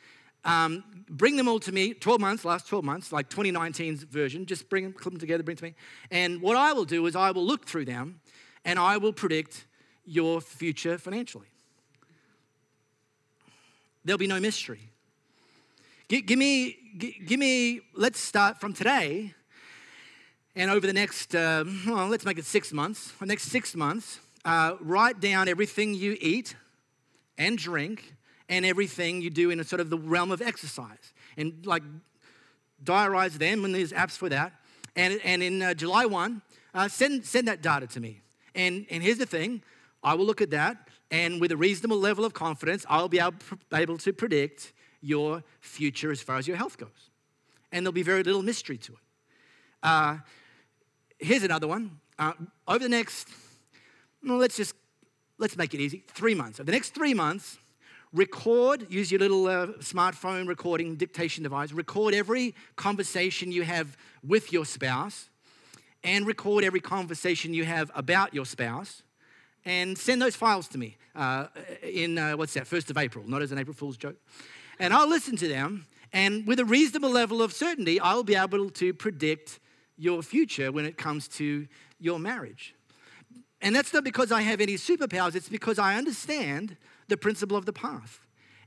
um, 0.45 0.83
bring 1.09 1.35
them 1.35 1.47
all 1.47 1.59
to 1.59 1.71
me, 1.71 1.93
12 1.93 2.19
months, 2.19 2.45
last 2.45 2.67
12 2.67 2.83
months, 2.83 3.11
like 3.11 3.29
2019's 3.29 4.03
version, 4.03 4.45
just 4.45 4.69
bring 4.69 4.83
them, 4.83 4.93
clip 4.93 5.13
them 5.13 5.19
together, 5.19 5.43
bring 5.43 5.55
them 5.55 5.69
to 5.69 5.71
me. 5.71 5.75
And 6.11 6.41
what 6.41 6.57
I 6.57 6.73
will 6.73 6.85
do 6.85 7.05
is 7.05 7.15
I 7.15 7.31
will 7.31 7.45
look 7.45 7.65
through 7.65 7.85
them 7.85 8.19
and 8.65 8.77
I 8.79 8.97
will 8.97 9.13
predict 9.13 9.65
your 10.05 10.41
future 10.41 10.97
financially. 10.97 11.47
There'll 14.03 14.17
be 14.17 14.27
no 14.27 14.39
mystery. 14.39 14.89
Give, 16.09 16.25
give 16.25 16.37
me, 16.37 16.77
give, 16.97 17.13
give 17.25 17.39
me, 17.39 17.81
let's 17.95 18.19
start 18.19 18.59
from 18.59 18.73
today. 18.73 19.33
And 20.55 20.69
over 20.69 20.85
the 20.85 20.93
next, 20.93 21.33
uh, 21.33 21.63
well, 21.87 22.07
let's 22.07 22.25
make 22.25 22.37
it 22.37 22.45
six 22.45 22.73
months, 22.73 23.11
the 23.19 23.25
next 23.25 23.43
six 23.43 23.75
months, 23.75 24.19
uh, 24.45 24.75
write 24.81 25.19
down 25.19 25.47
everything 25.47 25.93
you 25.93 26.17
eat 26.19 26.55
and 27.37 27.57
drink 27.57 28.12
and 28.49 28.65
everything 28.65 29.21
you 29.21 29.29
do 29.29 29.49
in 29.49 29.59
a 29.59 29.63
sort 29.63 29.79
of 29.79 29.89
the 29.89 29.97
realm 29.97 30.31
of 30.31 30.41
exercise. 30.41 31.13
And 31.37 31.65
like 31.65 31.83
diarize 32.83 33.33
them, 33.33 33.65
and 33.65 33.73
there's 33.73 33.91
apps 33.91 34.17
for 34.17 34.29
that. 34.29 34.53
And, 34.95 35.19
and 35.23 35.41
in 35.41 35.61
uh, 35.61 35.73
July 35.73 36.05
1, 36.05 36.41
uh, 36.73 36.87
send, 36.87 37.25
send 37.25 37.47
that 37.47 37.61
data 37.61 37.87
to 37.87 37.99
me. 37.99 38.21
And, 38.55 38.85
and 38.89 39.01
here's 39.01 39.17
the 39.17 39.25
thing 39.25 39.61
I 40.03 40.13
will 40.15 40.25
look 40.25 40.41
at 40.41 40.51
that, 40.51 40.89
and 41.11 41.39
with 41.39 41.51
a 41.51 41.57
reasonable 41.57 41.97
level 41.97 42.25
of 42.25 42.33
confidence, 42.33 42.85
I'll 42.89 43.07
be 43.07 43.19
able, 43.19 43.35
able 43.73 43.97
to 43.99 44.13
predict 44.13 44.73
your 45.01 45.43
future 45.61 46.11
as 46.11 46.21
far 46.21 46.37
as 46.37 46.47
your 46.47 46.57
health 46.57 46.77
goes. 46.77 47.09
And 47.71 47.85
there'll 47.85 47.93
be 47.93 48.03
very 48.03 48.23
little 48.23 48.43
mystery 48.43 48.77
to 48.77 48.93
it. 48.93 48.99
Uh, 49.81 50.17
here's 51.19 51.43
another 51.43 51.67
one. 51.67 51.99
Uh, 52.19 52.33
over 52.67 52.79
the 52.79 52.89
next, 52.89 53.27
well, 54.23 54.37
let's 54.37 54.55
just, 54.55 54.75
let's 55.37 55.57
make 55.57 55.73
it 55.73 55.79
easy, 55.79 56.03
three 56.07 56.35
months. 56.35 56.59
Over 56.59 56.65
the 56.65 56.71
next 56.71 56.93
three 56.93 57.13
months, 57.13 57.57
record, 58.13 58.85
use 58.91 59.11
your 59.11 59.19
little 59.19 59.47
uh, 59.47 59.67
smartphone 59.79 60.47
recording 60.47 60.95
dictation 60.95 61.43
device, 61.43 61.71
record 61.71 62.13
every 62.13 62.53
conversation 62.75 63.51
you 63.51 63.63
have 63.63 63.97
with 64.23 64.53
your 64.53 64.65
spouse, 64.65 65.29
and 66.03 66.27
record 66.27 66.63
every 66.63 66.79
conversation 66.79 67.53
you 67.53 67.65
have 67.65 67.91
about 67.95 68.33
your 68.33 68.45
spouse, 68.45 69.01
and 69.65 69.97
send 69.97 70.21
those 70.21 70.35
files 70.35 70.67
to 70.67 70.77
me 70.77 70.95
uh, 71.15 71.47
in, 71.81 72.17
uh, 72.17 72.33
what's 72.33 72.53
that, 72.53 72.65
1st 72.65 72.91
of 72.91 72.97
April, 72.97 73.27
not 73.27 73.41
as 73.41 73.51
an 73.51 73.57
April 73.57 73.73
Fool's 73.73 73.97
joke. 73.97 74.17
And 74.79 74.93
I'll 74.93 75.09
listen 75.09 75.35
to 75.37 75.47
them, 75.47 75.87
and 76.11 76.45
with 76.45 76.59
a 76.59 76.65
reasonable 76.65 77.09
level 77.09 77.41
of 77.41 77.51
certainty, 77.51 77.99
I'll 77.99 78.23
be 78.23 78.35
able 78.35 78.69
to 78.69 78.93
predict 78.93 79.59
your 79.97 80.21
future 80.21 80.71
when 80.71 80.85
it 80.85 80.97
comes 80.97 81.27
to 81.29 81.67
your 81.99 82.19
marriage. 82.19 82.75
And 83.61 83.75
that's 83.75 83.93
not 83.93 84.03
because 84.03 84.31
I 84.31 84.41
have 84.41 84.61
any 84.61 84.75
superpowers, 84.75 85.35
it's 85.35 85.49
because 85.49 85.79
I 85.79 85.95
understand 85.95 86.77
the 87.13 87.17
principle 87.17 87.55
of 87.55 87.67
the 87.67 87.73
path. 87.73 88.19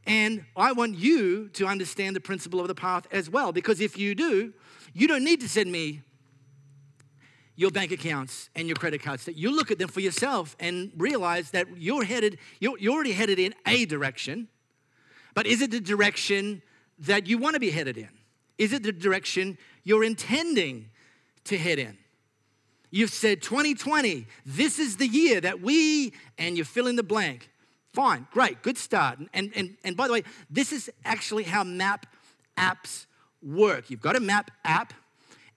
And 0.07 0.45
I 0.57 0.71
want 0.71 0.97
you 0.97 1.49
to 1.55 1.67
understand 1.67 2.15
the 2.15 2.21
principle 2.21 2.61
of 2.61 2.69
the 2.69 2.77
path 2.77 3.09
as 3.11 3.29
well, 3.29 3.51
because 3.51 3.81
if 3.81 3.99
you 3.99 4.15
do, 4.15 4.53
you 4.95 5.09
don't 5.09 5.25
need 5.25 5.41
to 5.41 5.49
send 5.49 5.73
me 5.73 6.03
your 7.57 7.73
bank 7.73 7.91
accounts 7.91 8.49
and 8.55 8.69
your 8.69 8.77
credit 8.77 9.03
cards. 9.03 9.25
That 9.25 9.37
you 9.37 9.51
look 9.51 9.73
at 9.73 9.81
them 9.81 9.89
for 9.89 9.99
yourself 9.99 10.55
and 10.61 10.93
realize 10.97 11.51
that 11.51 11.67
you're 11.77 12.05
headed, 12.05 12.39
you're, 12.61 12.79
you're 12.79 12.95
already 12.95 13.13
headed 13.13 13.41
in 13.41 13.53
a 13.67 13.85
direction, 13.85 14.47
but 15.35 15.45
is 15.49 15.61
it 15.61 15.73
the 15.73 15.81
direction 15.81 16.63
that 17.01 17.27
you 17.27 17.37
want 17.37 17.55
to 17.55 17.61
be 17.61 17.71
headed 17.71 17.99
in? 17.99 18.11
Is 18.59 18.73
it 18.73 18.85
the 18.85 18.93
direction 18.93 19.59
you're 19.83 20.05
intending 20.05 20.91
to 21.45 21.59
head 21.59 21.81
in? 21.81 21.99
You've 22.93 23.11
said 23.11 23.43
2020, 23.43 24.29
this 24.45 24.79
is 24.79 24.99
the 24.99 25.09
year 25.09 25.41
that 25.41 25.61
we, 25.61 26.13
and 26.39 26.57
you 26.57 26.63
fill 26.63 26.87
in 26.87 26.95
the 26.95 27.03
blank. 27.03 27.51
Fine, 27.97 28.27
great, 28.31 28.61
good 28.61 28.77
start. 28.77 29.21
And, 29.33 29.51
and, 29.57 29.79
and 29.83 29.97
by 29.97 30.07
the 30.07 30.13
way, 30.13 30.23
this 30.51 30.71
is 30.71 30.91
actually 31.07 31.45
how 31.45 31.65
map 31.65 32.05
apps 32.59 33.07
work. 33.43 33.89
You've 33.89 34.03
got 34.03 34.17
a 34.17 34.21
map 34.21 34.51
app, 34.67 34.93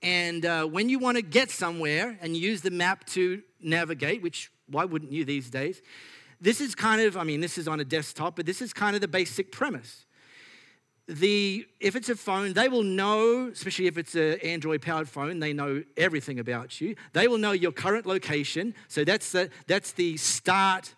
and 0.02 0.46
uh, 0.46 0.64
when 0.64 0.88
you 0.88 1.00
want 1.00 1.18
to 1.18 1.22
get 1.22 1.52
somewhere 1.52 2.18
and 2.22 2.38
use 2.38 2.62
the 2.62 2.72
map 2.72 3.04
to 3.08 3.42
navigate, 3.60 4.22
which 4.22 4.54
why 4.70 4.86
wouldn't 4.86 5.12
you 5.12 5.26
these 5.26 5.50
days? 5.50 5.82
This 6.40 6.62
is 6.62 6.76
kind 6.76 7.02
of, 7.02 7.18
I 7.18 7.26
mean, 7.26 7.42
this 7.42 7.58
is 7.58 7.68
on 7.68 7.82
a 7.82 7.84
desktop, 7.84 8.38
but 8.38 8.46
this 8.46 8.62
is 8.62 8.72
kind 8.72 8.96
of 8.96 9.02
the 9.02 9.10
basic 9.10 9.52
premise 9.52 10.06
the 11.08 11.66
if 11.80 11.96
it's 11.96 12.08
a 12.08 12.16
phone 12.16 12.54
they 12.54 12.70
will 12.70 12.84
know 12.84 13.48
especially 13.48 13.88
if 13.88 13.98
it's 13.98 14.14
an 14.14 14.34
android 14.44 14.80
powered 14.80 15.10
phone 15.10 15.40
they 15.40 15.52
know 15.52 15.84
everything 15.98 16.38
about 16.38 16.80
you 16.80 16.96
they 17.14 17.28
will 17.28 17.40
know 17.40 17.52
your 17.52 17.72
current 17.72 18.06
location 18.06 18.76
so 18.88 19.04
that's 19.04 19.32
the 19.32 19.50
that's 19.66 19.94
the 19.94 20.16
start 20.18 20.94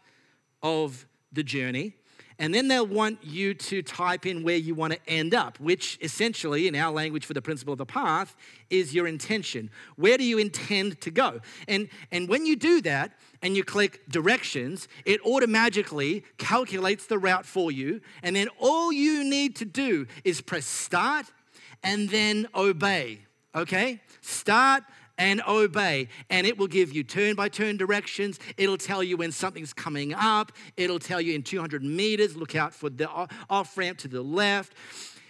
of 0.61 1.07
the 1.31 1.43
journey 1.43 1.93
and 2.39 2.55
then 2.55 2.67
they'll 2.67 2.87
want 2.87 3.23
you 3.23 3.53
to 3.53 3.83
type 3.83 4.25
in 4.25 4.41
where 4.41 4.55
you 4.55 4.73
want 4.73 4.93
to 4.93 4.99
end 5.07 5.33
up 5.33 5.59
which 5.59 5.97
essentially 6.01 6.67
in 6.67 6.75
our 6.75 6.91
language 6.91 7.25
for 7.25 7.33
the 7.33 7.41
principle 7.41 7.71
of 7.71 7.77
the 7.77 7.85
path 7.85 8.35
is 8.69 8.93
your 8.93 9.07
intention 9.07 9.69
where 9.95 10.17
do 10.17 10.23
you 10.23 10.37
intend 10.37 10.99
to 11.01 11.11
go 11.11 11.39
and 11.67 11.89
and 12.11 12.27
when 12.27 12.45
you 12.45 12.55
do 12.55 12.81
that 12.81 13.13
and 13.41 13.55
you 13.55 13.63
click 13.63 14.01
directions, 14.09 14.87
it 15.05 15.19
automatically 15.21 16.23
calculates 16.37 17.07
the 17.07 17.17
route 17.17 17.45
for 17.45 17.71
you. 17.71 18.01
And 18.23 18.35
then 18.35 18.47
all 18.59 18.91
you 18.91 19.23
need 19.23 19.55
to 19.57 19.65
do 19.65 20.07
is 20.23 20.41
press 20.41 20.65
start 20.65 21.25
and 21.83 22.09
then 22.09 22.47
obey. 22.55 23.21
Okay? 23.55 24.01
Start 24.21 24.83
and 25.21 25.39
obey. 25.47 26.07
And 26.31 26.47
it 26.47 26.57
will 26.57 26.67
give 26.67 26.91
you 26.91 27.03
turn 27.03 27.35
by 27.35 27.47
turn 27.47 27.77
directions. 27.77 28.39
It'll 28.57 28.75
tell 28.75 29.03
you 29.03 29.17
when 29.17 29.31
something's 29.31 29.71
coming 29.71 30.15
up. 30.15 30.51
It'll 30.77 30.97
tell 30.97 31.21
you 31.21 31.35
in 31.35 31.43
200 31.43 31.83
meters, 31.83 32.35
look 32.35 32.55
out 32.55 32.73
for 32.73 32.89
the 32.89 33.07
off 33.47 33.77
ramp 33.77 33.99
to 33.99 34.07
the 34.07 34.23
left. 34.23 34.73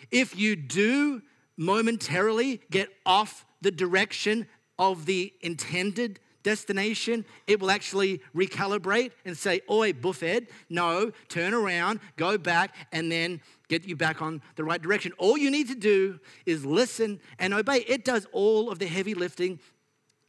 If 0.10 0.38
you 0.40 0.56
do 0.56 1.22
momentarily 1.58 2.62
get 2.72 2.88
off 3.06 3.46
the 3.60 3.70
direction 3.70 4.48
of 4.80 5.06
the 5.06 5.34
intended 5.42 6.22
destination, 6.42 7.26
it 7.46 7.60
will 7.60 7.70
actually 7.70 8.22
recalibrate 8.34 9.12
and 9.26 9.38
say, 9.38 9.60
Oi, 9.70 9.92
buffet, 9.92 10.48
no, 10.70 11.12
turn 11.28 11.54
around, 11.54 12.00
go 12.16 12.38
back, 12.38 12.76
and 12.94 13.12
then 13.12 13.42
get 13.68 13.86
you 13.86 13.98
back 13.98 14.22
on 14.22 14.42
the 14.56 14.64
right 14.64 14.82
direction. 14.82 15.12
All 15.18 15.38
you 15.38 15.52
need 15.52 15.68
to 15.68 15.76
do 15.76 16.20
is 16.46 16.66
listen 16.66 17.20
and 17.40 17.54
obey. 17.54 17.86
It 17.88 18.06
does 18.06 18.26
all 18.32 18.72
of 18.72 18.80
the 18.80 18.88
heavy 18.88 19.14
lifting 19.14 19.60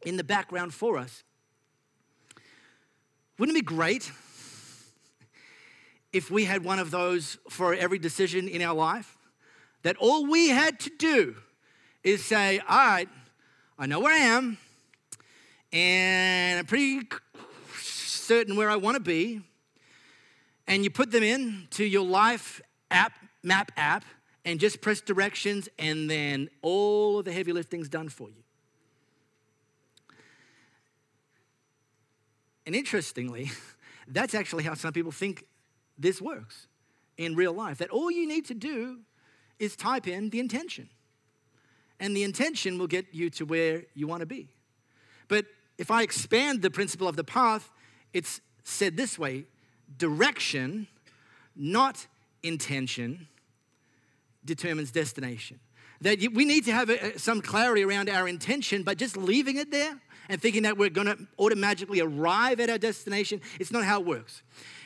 in 0.05 0.17
the 0.17 0.23
background 0.23 0.73
for 0.73 0.97
us. 0.97 1.23
Wouldn't 3.37 3.57
it 3.57 3.61
be 3.61 3.65
great 3.65 4.11
if 6.11 6.29
we 6.29 6.45
had 6.45 6.63
one 6.63 6.79
of 6.79 6.91
those 6.91 7.37
for 7.49 7.73
every 7.73 7.99
decision 7.99 8.47
in 8.47 8.61
our 8.61 8.75
life? 8.75 9.17
That 9.81 9.97
all 9.97 10.25
we 10.25 10.49
had 10.49 10.79
to 10.81 10.91
do 10.97 11.35
is 12.03 12.23
say, 12.23 12.59
All 12.59 12.77
right, 12.77 13.09
I 13.77 13.85
know 13.85 13.99
where 13.99 14.13
I 14.13 14.17
am 14.17 14.57
and 15.73 16.59
I'm 16.59 16.65
pretty 16.65 17.01
certain 17.79 18.55
where 18.55 18.69
I 18.69 18.75
want 18.75 18.95
to 18.95 19.01
be. 19.01 19.41
And 20.67 20.83
you 20.83 20.89
put 20.89 21.11
them 21.11 21.23
in 21.23 21.67
to 21.71 21.83
your 21.83 22.05
life 22.05 22.61
app, 22.89 23.13
map 23.41 23.71
app, 23.75 24.05
and 24.45 24.59
just 24.59 24.81
press 24.81 25.01
directions, 25.01 25.67
and 25.79 26.09
then 26.09 26.49
all 26.61 27.19
of 27.19 27.25
the 27.25 27.31
heavy 27.31 27.51
lifting's 27.51 27.89
done 27.89 28.09
for 28.09 28.29
you. 28.29 28.42
And 32.65 32.75
interestingly, 32.75 33.51
that's 34.07 34.33
actually 34.33 34.63
how 34.63 34.73
some 34.73 34.93
people 34.93 35.11
think 35.11 35.45
this 35.97 36.21
works 36.21 36.67
in 37.17 37.35
real 37.35 37.53
life. 37.53 37.77
That 37.77 37.89
all 37.89 38.11
you 38.11 38.27
need 38.27 38.45
to 38.45 38.53
do 38.53 38.99
is 39.59 39.75
type 39.75 40.07
in 40.07 40.29
the 40.29 40.39
intention, 40.39 40.89
and 41.99 42.15
the 42.15 42.23
intention 42.23 42.77
will 42.77 42.87
get 42.87 43.05
you 43.11 43.29
to 43.31 43.45
where 43.45 43.83
you 43.93 44.07
want 44.07 44.21
to 44.21 44.25
be. 44.25 44.49
But 45.27 45.45
if 45.77 45.91
I 45.91 46.01
expand 46.01 46.61
the 46.61 46.71
principle 46.71 47.07
of 47.07 47.15
the 47.15 47.23
path, 47.23 47.71
it's 48.13 48.41
said 48.63 48.97
this 48.97 49.19
way 49.19 49.45
direction, 49.97 50.87
not 51.55 52.07
intention, 52.41 53.27
determines 54.43 54.91
destination. 54.91 55.59
That 56.01 56.19
we 56.33 56.43
need 56.43 56.65
to 56.65 56.73
have 56.73 56.91
some 57.17 57.41
clarity 57.41 57.83
around 57.83 58.09
our 58.09 58.27
intention, 58.27 58.83
but 58.83 58.97
just 58.97 59.15
leaving 59.15 59.57
it 59.57 59.71
there 59.71 60.01
and 60.29 60.41
thinking 60.41 60.63
that 60.63 60.77
we're 60.77 60.89
going 60.89 61.07
to 61.07 61.17
automatically 61.39 61.99
arrive 61.99 62.59
at 62.59 62.69
our 62.69 62.77
destination, 62.77 63.41
it's 63.59 63.71
not 63.71 63.83
how 63.83 63.99
it 63.99 64.05
works. 64.05 64.41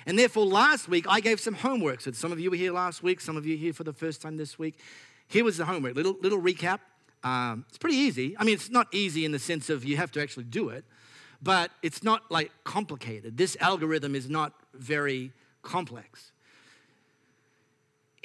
And 0.05 0.17
therefore, 0.17 0.45
last 0.45 0.87
week 0.87 1.05
I 1.07 1.19
gave 1.19 1.39
some 1.39 1.53
homework. 1.53 2.01
So 2.01 2.11
some 2.11 2.31
of 2.31 2.39
you 2.39 2.49
were 2.49 2.55
here 2.55 2.71
last 2.71 3.03
week, 3.03 3.21
some 3.21 3.37
of 3.37 3.45
you 3.45 3.57
here 3.57 3.73
for 3.73 3.83
the 3.83 3.93
first 3.93 4.21
time 4.21 4.37
this 4.37 4.57
week. 4.57 4.79
Here 5.27 5.43
was 5.43 5.57
the 5.57 5.65
homework. 5.65 5.95
Little 5.95 6.15
little 6.21 6.41
recap. 6.41 6.79
Um, 7.23 7.65
it's 7.67 7.77
pretty 7.77 7.97
easy. 7.97 8.35
I 8.39 8.43
mean, 8.43 8.53
it's 8.53 8.69
not 8.69 8.87
easy 8.93 9.25
in 9.25 9.31
the 9.31 9.39
sense 9.39 9.69
of 9.69 9.83
you 9.83 9.97
have 9.97 10.11
to 10.13 10.21
actually 10.21 10.45
do 10.45 10.69
it, 10.69 10.85
but 11.41 11.71
it's 11.83 12.03
not 12.03 12.31
like 12.31 12.51
complicated. 12.63 13.37
This 13.37 13.57
algorithm 13.59 14.15
is 14.15 14.29
not 14.29 14.53
very 14.73 15.33
complex. 15.61 16.31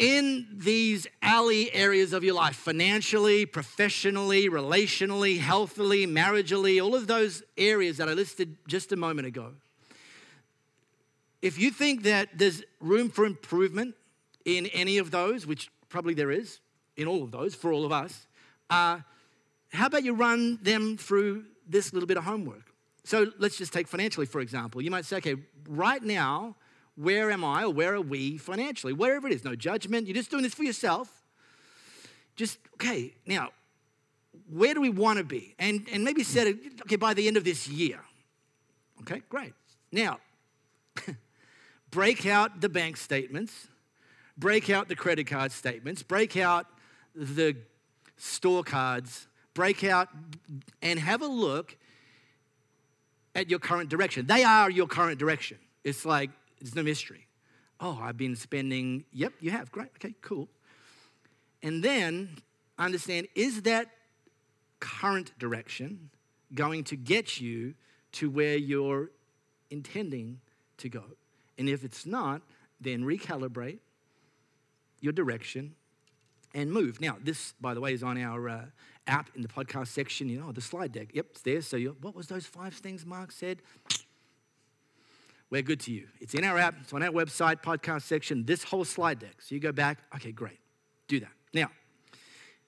In 0.03 0.49
these 0.53 1.07
alley 1.23 1.73
areas 1.73 2.13
of 2.13 2.25
your 2.25 2.35
life, 2.35 2.57
financially, 2.57 3.47
professionally, 3.47 4.51
relationally, 4.51 5.39
healthily, 5.39 6.09
marriageally, 6.09 6.83
all 6.83 6.97
of 6.97 7.07
those 7.07 7.45
areas 7.57 7.99
that 7.99 8.09
I 8.09 8.15
listed 8.15 8.57
just 8.67 8.91
a 8.91 8.97
moment 8.97 9.29
ago, 9.29 9.53
if 11.41 11.57
you 11.57 11.71
think 11.71 12.03
that 12.03 12.31
there's 12.37 12.65
room 12.81 13.11
for 13.11 13.25
improvement 13.25 13.95
in 14.45 14.67
any 14.67 14.99
of 14.99 15.13
those, 15.13 15.47
which 15.47 15.71
probably 15.89 16.15
there 16.15 16.33
is 16.33 16.59
in 16.97 17.07
all 17.07 17.23
of 17.23 17.31
those 17.31 17.55
for 17.55 17.73
all 17.73 17.85
of 17.85 17.93
us, 17.93 18.27
uh, 18.71 18.99
how 19.73 19.87
about 19.87 20.03
you 20.03 20.15
run 20.15 20.59
them 20.63 20.97
through 20.97 21.45
this 21.69 21.93
little 21.93 22.09
bit 22.09 22.17
of 22.17 22.25
homework? 22.25 22.75
So 23.05 23.31
let's 23.39 23.57
just 23.57 23.73
take 23.73 23.87
financially, 23.87 24.27
for 24.27 24.41
example. 24.41 24.83
You 24.83 24.91
might 24.91 25.05
say, 25.05 25.19
okay, 25.19 25.37
right 25.69 26.03
now, 26.03 26.57
where 26.97 27.31
am 27.31 27.45
I 27.45 27.65
or 27.65 27.73
where 27.73 27.95
are 27.95 28.01
we 28.01 28.37
financially? 28.39 28.93
Wherever 28.93 29.27
it 29.27 29.33
is, 29.33 29.45
no 29.45 29.55
judgment. 29.55 30.07
You're 30.07 30.15
just 30.15 30.31
doing 30.31 30.43
this 30.43 30.55
for 30.55 30.65
yourself. 30.65 31.09
Just, 32.37 32.59
okay, 32.75 33.15
now, 33.27 33.51
where 34.51 34.75
do 34.75 34.81
we 34.81 34.91
want 34.91 35.19
to 35.19 35.25
be? 35.25 35.55
And, 35.59 35.87
and 35.93 36.05
maybe 36.05 36.23
set 36.23 36.47
it, 36.47 36.57
okay, 36.83 36.97
by 36.97 37.15
the 37.15 37.27
end 37.29 37.37
of 37.37 37.45
this 37.45 37.69
year. 37.69 38.01
Okay, 39.03 39.23
great. 39.29 39.53
Now, 39.91 40.21
break 41.91 42.27
out 42.27 42.61
the 42.61 42.69
bank 42.69 42.97
statements, 42.97 43.69
break 44.37 44.71
out 44.71 44.89
the 44.89 44.97
credit 44.97 45.27
card 45.27 45.53
statements, 45.53 46.03
break 46.03 46.37
out 46.37 46.67
the 47.15 47.57
store 48.17 48.63
cards, 48.63 49.27
break 49.55 49.85
out 49.85 50.09
and 50.81 50.99
have 50.99 51.23
a 51.23 51.27
look 51.27 51.77
at 53.35 53.51
your 53.51 53.59
current 53.59 53.89
direction. 53.89 54.27
They 54.27 54.45
are 54.45 54.71
your 54.71 54.87
current 54.87 55.19
direction. 55.19 55.59
It's 55.85 56.05
like, 56.05 56.31
it's 56.63 56.75
no 56.75 56.83
mystery. 56.83 57.27
Oh, 57.81 57.99
I've 58.01 58.17
been 58.17 58.37
spending, 58.37 59.05
yep, 59.13 59.33
you 59.41 59.51
have. 59.51 59.73
Great. 59.73 59.89
Okay, 59.97 60.15
cool. 60.23 60.49
And 61.63 61.83
then 61.83 62.37
understand 62.79 63.27
is 63.35 63.63
that 63.63 63.89
current 64.81 65.37
direction 65.39 66.11
going 66.55 66.85
to 66.85 66.97
get 66.97 67.41
you 67.41 67.75
to 68.13 68.31
where 68.31 68.57
you're 68.57 69.11
intending 69.71 70.41
to 70.79 70.89
go? 70.89 71.03
And 71.59 71.69
if 71.69 71.85
it's 71.85 72.07
not, 72.07 72.43
then 72.81 73.03
recalibrate 73.03 73.79
your 75.01 75.13
direction 75.13 75.75
and 76.55 76.71
move. 76.71 77.01
Now, 77.01 77.17
this, 77.23 77.55
by 77.61 77.75
the 77.75 77.81
way, 77.81 77.93
is 77.93 78.03
on 78.03 78.19
our 78.19 78.49
uh, 78.49 78.65
app 79.07 79.31
in 79.35 79.43
the 79.43 79.49
podcast 79.49 79.89
section. 79.89 80.29
You 80.29 80.41
know, 80.41 80.53
the 80.53 80.61
slide 80.61 80.93
deck. 80.93 81.09
Yep, 81.13 81.27
it's 81.31 81.43
there. 81.43 81.61
So, 81.63 81.79
what 82.01 82.15
was 82.15 82.29
those 82.29 82.47
five 82.47 82.75
things 82.75 83.05
Mark 83.05 83.33
said? 83.33 83.63
We're 85.53 85.61
good 85.61 85.81
to 85.81 85.93
you. 85.93 86.07
It's 86.19 86.33
in 86.33 86.45
our 86.45 86.57
app. 86.57 86.77
It's 86.81 86.95
on 86.95 87.03
our 87.03 87.11
website, 87.11 87.63
podcast 87.63 88.05
section. 88.05 88.47
This 88.47 88.65
whole 88.65 88.87
slide 88.87 89.19
deck. 89.19 89.43
So 89.43 89.55
you 89.55 89.61
go 89.61 89.71
back. 89.71 89.99
Okay, 90.17 90.33
great. 90.33 90.59
Do 91.09 91.21
that. 91.21 91.33
Now, 91.53 91.71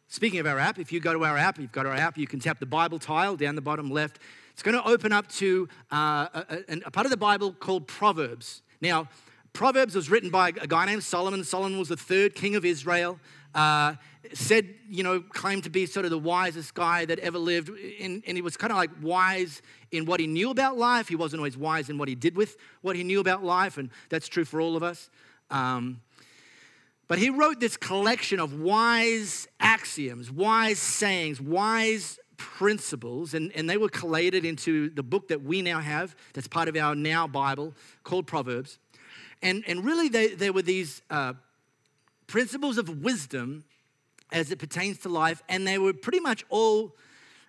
speaking 0.06 0.38
of 0.38 0.46
our 0.46 0.58
app, 0.58 0.78
if 0.78 0.92
you 0.92 1.00
go 1.00 1.14
to 1.14 1.24
our 1.24 1.38
app, 1.38 1.58
you've 1.58 1.72
got 1.72 1.86
our 1.86 1.94
app. 1.94 2.18
You 2.18 2.26
can 2.26 2.40
tap 2.40 2.60
the 2.60 2.66
Bible 2.66 2.98
tile 2.98 3.36
down 3.36 3.54
the 3.54 3.62
bottom 3.62 3.90
left. 3.90 4.18
It's 4.52 4.62
going 4.62 4.76
to 4.76 4.86
open 4.86 5.12
up 5.12 5.28
to 5.28 5.66
uh, 5.90 6.28
a, 6.34 6.44
a, 6.68 6.80
a 6.84 6.90
part 6.90 7.06
of 7.06 7.10
the 7.10 7.16
Bible 7.16 7.54
called 7.54 7.88
Proverbs. 7.88 8.60
Now, 8.82 9.08
Proverbs 9.54 9.94
was 9.94 10.10
written 10.10 10.28
by 10.28 10.48
a 10.48 10.66
guy 10.66 10.84
named 10.84 11.04
Solomon. 11.04 11.42
Solomon 11.42 11.78
was 11.78 11.88
the 11.88 11.96
third 11.96 12.34
king 12.34 12.54
of 12.54 12.66
Israel. 12.66 13.18
Uh, 13.54 13.94
said, 14.32 14.75
you 14.88 15.02
know, 15.02 15.20
claimed 15.20 15.64
to 15.64 15.70
be 15.70 15.87
sort 15.87 16.04
of 16.04 16.11
the 16.11 16.18
wisest 16.18 16.75
guy 16.75 17.04
that 17.04 17.18
ever 17.20 17.38
lived. 17.38 17.68
And, 18.00 18.23
and 18.26 18.37
he 18.37 18.42
was 18.42 18.56
kind 18.56 18.73
of 18.73 18.76
like 18.76 18.90
wise 19.02 19.62
in 19.90 20.06
what 20.06 20.18
he 20.18 20.26
knew 20.26 20.50
about 20.50 20.76
life. 20.76 21.08
He 21.08 21.16
wasn't 21.16 21.40
always 21.40 21.56
wise 21.56 21.90
in 21.90 21.99
what 21.99 22.08
he 22.08 22.14
did 22.14 22.37
with 22.37 22.56
what 22.80 22.96
he 22.96 23.04
knew 23.04 23.20
about 23.20 23.44
life. 23.44 23.76
And 23.76 23.90
that's 24.08 24.26
true 24.26 24.44
for 24.44 24.61
all 24.61 24.76
of 24.76 24.82
us. 24.82 25.11
Um, 25.50 26.00
but 27.06 27.18
he 27.18 27.28
wrote 27.30 27.61
this 27.61 27.76
collection 27.76 28.40
of 28.40 28.61
wise 28.61 29.46
axioms, 29.61 30.30
wise 30.30 30.78
sayings, 30.78 31.40
wise 31.40 32.18
principles, 32.38 33.34
and, 33.34 33.52
and 33.54 33.68
they 33.68 33.76
were 33.76 33.90
collated 33.90 34.44
into 34.44 34.88
the 34.90 35.02
book 35.02 35.28
that 35.28 35.42
we 35.42 35.61
now 35.62 35.80
have, 35.80 36.16
that's 36.32 36.49
part 36.49 36.68
of 36.68 36.76
our 36.76 36.94
Now 36.94 37.26
Bible, 37.26 37.75
called 38.04 38.26
Proverbs. 38.26 38.78
And, 39.42 39.62
and 39.66 39.84
really, 39.84 40.08
they, 40.08 40.28
they 40.28 40.50
were 40.50 40.62
these 40.62 41.02
uh, 41.11 41.34
principles 42.26 42.78
of 42.78 43.02
wisdom 43.02 43.64
as 44.32 44.50
it 44.50 44.58
pertains 44.58 44.98
to 44.98 45.08
life, 45.08 45.42
and 45.48 45.66
they 45.66 45.78
were 45.78 45.92
pretty 45.92 46.20
much 46.20 46.44
all 46.48 46.96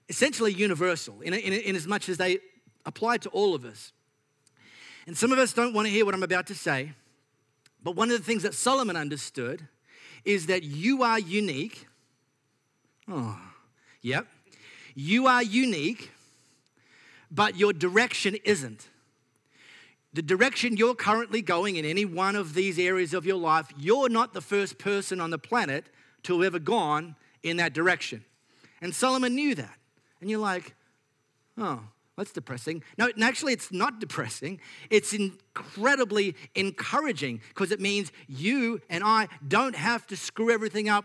essentially 0.10 0.54
universal 0.54 1.22
in, 1.22 1.34
in, 1.34 1.54
in 1.54 1.76
as 1.76 1.88
much 1.88 2.10
as 2.10 2.18
they 2.18 2.40
applied 2.86 3.22
to 3.24 3.30
all 3.30 3.56
of 3.56 3.66
us. 3.66 3.92
And 5.08 5.18
some 5.18 5.32
of 5.32 5.40
us 5.40 5.54
don't 5.54 5.74
want 5.74 5.88
to 5.88 5.92
hear 5.92 6.06
what 6.06 6.14
I'm 6.14 6.24
about 6.24 6.48
to 6.48 6.56
say, 6.56 6.94
but 7.84 7.96
one 7.96 8.10
of 8.12 8.18
the 8.18 8.24
things 8.24 8.44
that 8.44 8.54
Solomon 8.54 8.96
understood 8.96 9.68
is 10.24 10.48
that 10.48 10.64
you 10.64 11.04
are 11.04 11.20
unique. 11.20 11.88
Oh, 13.08 13.40
yep. 14.02 14.28
You 14.96 15.28
are 15.28 15.44
unique, 15.44 16.12
but 17.30 17.56
your 17.56 17.74
direction 17.74 18.36
isn't. 18.44 18.90
The 20.16 20.22
direction 20.22 20.78
you're 20.78 20.96
currently 20.96 21.42
going 21.42 21.76
in 21.76 21.84
any 21.84 22.06
one 22.06 22.38
of 22.38 22.54
these 22.54 22.80
areas 22.80 23.14
of 23.14 23.26
your 23.26 23.36
life, 23.36 23.68
you're 23.78 24.08
not 24.08 24.34
the 24.34 24.40
first 24.40 24.78
person 24.78 25.20
on 25.20 25.30
the 25.30 25.38
planet 25.38 25.88
to 26.24 26.40
have 26.40 26.46
ever 26.46 26.60
gone 26.60 27.18
in 27.44 27.58
that 27.58 27.74
direction. 27.74 28.24
And 28.80 28.96
Solomon 28.96 29.36
knew 29.36 29.56
that. 29.56 29.78
And 30.22 30.30
you're 30.30 30.40
like, 30.40 30.74
oh, 31.58 31.82
that's 32.16 32.32
depressing. 32.32 32.82
No, 32.98 33.10
actually, 33.22 33.52
it's 33.52 33.74
not 33.74 34.00
depressing. 34.00 34.62
It's 34.90 35.12
incredibly 35.12 36.38
encouraging 36.56 37.42
because 37.50 37.74
it 37.74 37.82
means 37.82 38.14
you 38.30 38.80
and 38.90 39.04
I 39.04 39.28
don't 39.46 39.76
have 39.76 40.08
to 40.08 40.16
screw 40.16 40.50
everything 40.50 40.88
up 40.88 41.04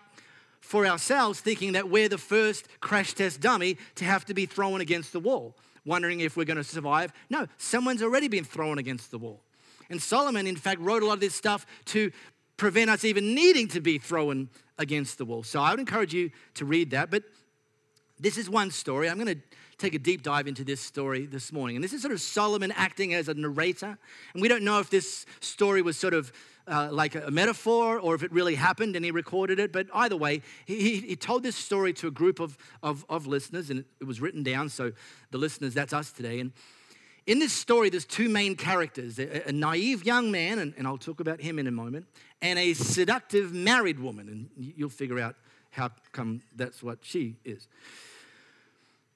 for 0.60 0.86
ourselves 0.86 1.40
thinking 1.40 1.72
that 1.72 1.90
we're 1.90 2.08
the 2.08 2.16
first 2.16 2.68
crash 2.78 3.14
test 3.14 3.40
dummy 3.40 3.76
to 3.96 4.04
have 4.04 4.24
to 4.26 4.34
be 4.34 4.46
thrown 4.46 4.80
against 4.80 5.12
the 5.12 5.18
wall, 5.18 5.56
wondering 5.84 6.20
if 6.20 6.36
we're 6.36 6.44
going 6.44 6.56
to 6.56 6.64
survive. 6.64 7.12
No, 7.28 7.46
someone's 7.56 8.02
already 8.02 8.28
been 8.28 8.44
thrown 8.44 8.78
against 8.78 9.10
the 9.10 9.18
wall. 9.18 9.40
And 9.88 10.00
Solomon, 10.00 10.46
in 10.46 10.56
fact, 10.56 10.80
wrote 10.80 11.02
a 11.02 11.06
lot 11.06 11.14
of 11.14 11.20
this 11.20 11.34
stuff 11.34 11.66
to 11.86 12.12
prevent 12.56 12.90
us 12.90 13.04
even 13.04 13.34
needing 13.34 13.66
to 13.68 13.80
be 13.80 13.98
thrown 13.98 14.48
against 14.78 15.18
the 15.18 15.24
wall. 15.24 15.42
So 15.42 15.60
I 15.60 15.70
would 15.70 15.80
encourage 15.80 16.14
you 16.14 16.30
to 16.54 16.64
read 16.64 16.90
that. 16.90 17.10
But 17.10 17.24
this 18.18 18.36
is 18.36 18.48
one 18.48 18.70
story. 18.70 19.08
I'm 19.08 19.18
going 19.18 19.34
to 19.34 19.40
take 19.78 19.94
a 19.94 19.98
deep 19.98 20.22
dive 20.22 20.46
into 20.46 20.62
this 20.62 20.80
story 20.80 21.26
this 21.26 21.52
morning. 21.52 21.76
And 21.76 21.82
this 21.82 21.92
is 21.92 22.02
sort 22.02 22.12
of 22.12 22.20
Solomon 22.20 22.70
acting 22.72 23.14
as 23.14 23.28
a 23.28 23.34
narrator. 23.34 23.98
And 24.34 24.42
we 24.42 24.48
don't 24.48 24.62
know 24.62 24.78
if 24.78 24.90
this 24.90 25.24
story 25.40 25.80
was 25.80 25.96
sort 25.96 26.14
of 26.14 26.32
uh, 26.70 26.88
like 26.92 27.14
a 27.14 27.30
metaphor 27.30 27.98
or 27.98 28.14
if 28.14 28.22
it 28.22 28.32
really 28.32 28.54
happened 28.54 28.96
and 28.96 29.04
he 29.04 29.10
recorded 29.10 29.58
it. 29.58 29.72
But 29.72 29.88
either 29.92 30.16
way, 30.16 30.42
he, 30.64 30.96
he 31.00 31.16
told 31.16 31.42
this 31.42 31.56
story 31.56 31.92
to 31.94 32.06
a 32.06 32.10
group 32.10 32.40
of, 32.40 32.56
of, 32.82 33.04
of 33.08 33.26
listeners 33.26 33.70
and 33.70 33.84
it 34.00 34.04
was 34.04 34.20
written 34.20 34.42
down. 34.42 34.68
So 34.68 34.92
the 35.30 35.38
listeners, 35.38 35.74
that's 35.74 35.92
us 35.92 36.12
today. 36.12 36.40
And 36.40 36.52
in 37.26 37.38
this 37.38 37.52
story, 37.52 37.90
there's 37.90 38.04
two 38.04 38.28
main 38.28 38.56
characters 38.56 39.18
a, 39.18 39.48
a 39.48 39.52
naive 39.52 40.04
young 40.04 40.30
man, 40.30 40.58
and, 40.58 40.74
and 40.76 40.86
I'll 40.86 40.98
talk 40.98 41.20
about 41.20 41.40
him 41.40 41.58
in 41.58 41.66
a 41.66 41.70
moment, 41.70 42.06
and 42.40 42.58
a 42.58 42.72
seductive 42.74 43.52
married 43.52 44.00
woman. 44.00 44.28
And 44.28 44.72
you'll 44.76 44.88
figure 44.88 45.20
out 45.20 45.36
how 45.70 45.90
come 46.12 46.42
that's 46.56 46.82
what 46.82 46.98
she 47.02 47.36
is. 47.44 47.68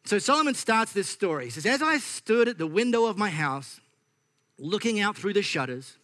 So 0.05 0.19
Solomon 0.19 0.55
starts 0.55 0.93
this 0.93 1.09
story. 1.09 1.47
He 1.47 1.51
says, 1.51 1.67
As 1.67 1.83
I 1.83 1.99
stood 1.99 2.47
at 2.47 2.59
the 2.59 2.67
window 2.67 3.07
of 3.07 3.17
my 3.17 3.31
house, 3.31 3.81
looking 4.59 5.01
out 5.01 5.17
through 5.17 5.33
the 5.33 5.43
shutters, 5.43 5.97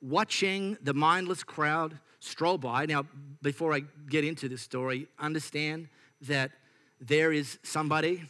watching 0.00 0.76
the 0.82 0.94
mindless 0.94 1.42
crowd 1.44 1.98
stroll 2.20 2.58
by. 2.58 2.86
Now, 2.86 3.06
before 3.42 3.72
I 3.72 3.82
get 4.08 4.24
into 4.24 4.48
this 4.48 4.62
story, 4.62 5.08
understand 5.18 5.88
that 6.22 6.52
there 7.00 7.32
is 7.32 7.58
somebody, 7.62 8.22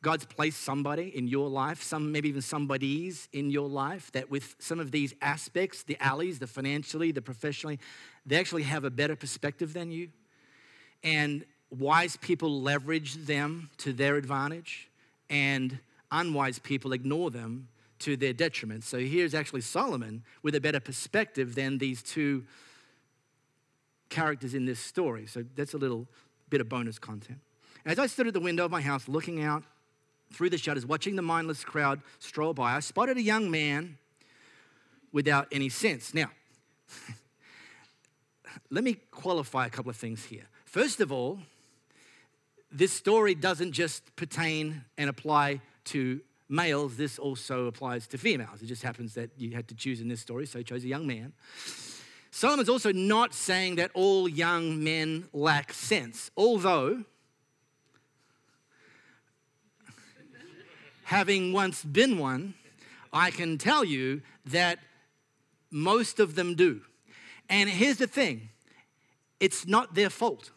God's 0.00 0.24
placed 0.24 0.62
somebody 0.62 1.16
in 1.16 1.28
your 1.28 1.48
life, 1.48 1.82
some 1.82 2.10
maybe 2.10 2.28
even 2.28 2.42
somebodies 2.42 3.28
in 3.32 3.50
your 3.50 3.68
life 3.68 4.10
that 4.12 4.30
with 4.30 4.56
some 4.58 4.80
of 4.80 4.90
these 4.90 5.14
aspects, 5.20 5.82
the 5.82 5.96
alleys, 6.02 6.38
the 6.38 6.46
financially, 6.46 7.12
the 7.12 7.22
professionally, 7.22 7.78
they 8.24 8.38
actually 8.38 8.62
have 8.62 8.84
a 8.84 8.90
better 8.90 9.14
perspective 9.14 9.74
than 9.74 9.90
you. 9.90 10.08
And 11.04 11.44
wise 11.70 12.16
people 12.16 12.62
leverage 12.62 13.14
them 13.14 13.70
to 13.78 13.92
their 13.92 14.16
advantage, 14.16 14.88
and 15.28 15.78
unwise 16.10 16.58
people 16.58 16.92
ignore 16.92 17.30
them 17.30 17.68
to 18.02 18.16
their 18.16 18.32
detriment. 18.32 18.84
So 18.84 18.98
here's 18.98 19.34
actually 19.34 19.60
Solomon 19.60 20.22
with 20.42 20.54
a 20.54 20.60
better 20.60 20.80
perspective 20.80 21.54
than 21.54 21.78
these 21.78 22.02
two 22.02 22.44
characters 24.08 24.54
in 24.54 24.66
this 24.66 24.80
story. 24.80 25.26
So 25.26 25.44
that's 25.56 25.74
a 25.74 25.78
little 25.78 26.06
bit 26.50 26.60
of 26.60 26.68
bonus 26.68 26.98
content. 26.98 27.38
As 27.84 27.98
I 27.98 28.06
stood 28.06 28.26
at 28.26 28.34
the 28.34 28.40
window 28.40 28.64
of 28.64 28.70
my 28.70 28.80
house 28.80 29.08
looking 29.08 29.42
out 29.42 29.64
through 30.32 30.50
the 30.50 30.58
shutters, 30.58 30.86
watching 30.86 31.16
the 31.16 31.22
mindless 31.22 31.64
crowd 31.64 32.00
stroll 32.18 32.54
by, 32.54 32.74
I 32.74 32.80
spotted 32.80 33.16
a 33.16 33.22
young 33.22 33.50
man 33.50 33.98
without 35.12 35.48
any 35.52 35.68
sense. 35.68 36.14
Now, 36.14 36.30
let 38.70 38.84
me 38.84 38.94
qualify 39.10 39.66
a 39.66 39.70
couple 39.70 39.90
of 39.90 39.96
things 39.96 40.24
here. 40.24 40.44
First 40.64 41.00
of 41.00 41.12
all, 41.12 41.38
this 42.70 42.92
story 42.92 43.34
doesn't 43.34 43.72
just 43.72 44.14
pertain 44.16 44.84
and 44.96 45.10
apply 45.10 45.60
to 45.84 46.20
males, 46.52 46.96
this 46.96 47.18
also 47.18 47.66
applies 47.66 48.06
to 48.08 48.18
females. 48.18 48.62
It 48.62 48.66
just 48.66 48.82
happens 48.82 49.14
that 49.14 49.30
you 49.36 49.52
had 49.52 49.66
to 49.68 49.74
choose 49.74 50.00
in 50.00 50.08
this 50.08 50.20
story, 50.20 50.46
so 50.46 50.58
he 50.58 50.64
chose 50.64 50.84
a 50.84 50.88
young 50.88 51.06
man. 51.06 51.32
Solomon's 52.30 52.68
also 52.68 52.92
not 52.92 53.34
saying 53.34 53.76
that 53.76 53.90
all 53.94 54.28
young 54.28 54.84
men 54.84 55.28
lack 55.32 55.72
sense, 55.72 56.30
although, 56.36 57.04
having 61.04 61.52
once 61.52 61.82
been 61.82 62.18
one, 62.18 62.54
I 63.12 63.30
can 63.30 63.58
tell 63.58 63.84
you 63.84 64.22
that 64.46 64.78
most 65.70 66.20
of 66.20 66.34
them 66.34 66.54
do. 66.54 66.82
And 67.48 67.68
here's 67.68 67.98
the 67.98 68.06
thing 68.06 68.50
it's 69.40 69.66
not 69.66 69.94
their 69.94 70.10
fault 70.10 70.50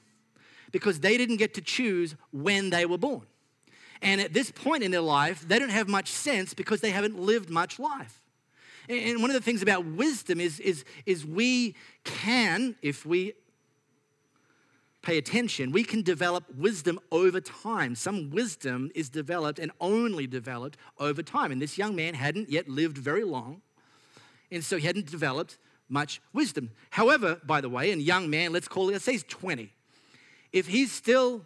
because 0.71 0.99
they 0.99 1.17
didn't 1.17 1.37
get 1.37 1.53
to 1.53 1.61
choose 1.61 2.15
when 2.31 2.69
they 2.69 2.85
were 2.85 2.97
born. 2.97 3.25
And 4.01 4.21
at 4.21 4.33
this 4.33 4.51
point 4.51 4.83
in 4.83 4.91
their 4.91 5.01
life, 5.01 5.47
they 5.47 5.59
don't 5.59 5.69
have 5.69 5.87
much 5.87 6.09
sense 6.09 6.53
because 6.53 6.81
they 6.81 6.91
haven't 6.91 7.19
lived 7.19 7.49
much 7.49 7.79
life. 7.79 8.21
And 8.87 9.21
one 9.21 9.31
of 9.31 9.33
the 9.33 9.41
things 9.41 9.61
about 9.61 9.85
wisdom 9.85 10.39
is, 10.39 10.59
is, 10.59 10.85
is 11.05 11.25
we 11.25 11.75
can, 12.03 12.75
if 12.81 13.05
we 13.05 13.33
pay 15.01 15.17
attention, 15.17 15.71
we 15.71 15.83
can 15.83 16.01
develop 16.01 16.43
wisdom 16.55 16.99
over 17.11 17.39
time. 17.39 17.95
Some 17.95 18.31
wisdom 18.31 18.91
is 18.95 19.09
developed 19.09 19.59
and 19.59 19.71
only 19.79 20.27
developed 20.27 20.77
over 20.99 21.23
time. 21.23 21.51
And 21.51 21.61
this 21.61 21.77
young 21.77 21.95
man 21.95 22.15
hadn't 22.15 22.49
yet 22.49 22.67
lived 22.67 22.97
very 22.97 23.23
long, 23.23 23.61
and 24.51 24.63
so 24.63 24.77
he 24.77 24.85
hadn't 24.85 25.09
developed 25.09 25.57
much 25.87 26.21
wisdom. 26.33 26.71
However, 26.89 27.39
by 27.43 27.61
the 27.61 27.69
way, 27.69 27.91
and 27.91 28.01
young 28.01 28.29
man, 28.29 28.51
let's 28.51 28.67
call 28.67 28.89
it, 28.89 28.93
let's 28.93 29.05
say 29.05 29.13
he's 29.13 29.23
20. 29.23 29.71
If 30.51 30.67
he's 30.67 30.91
still 30.91 31.45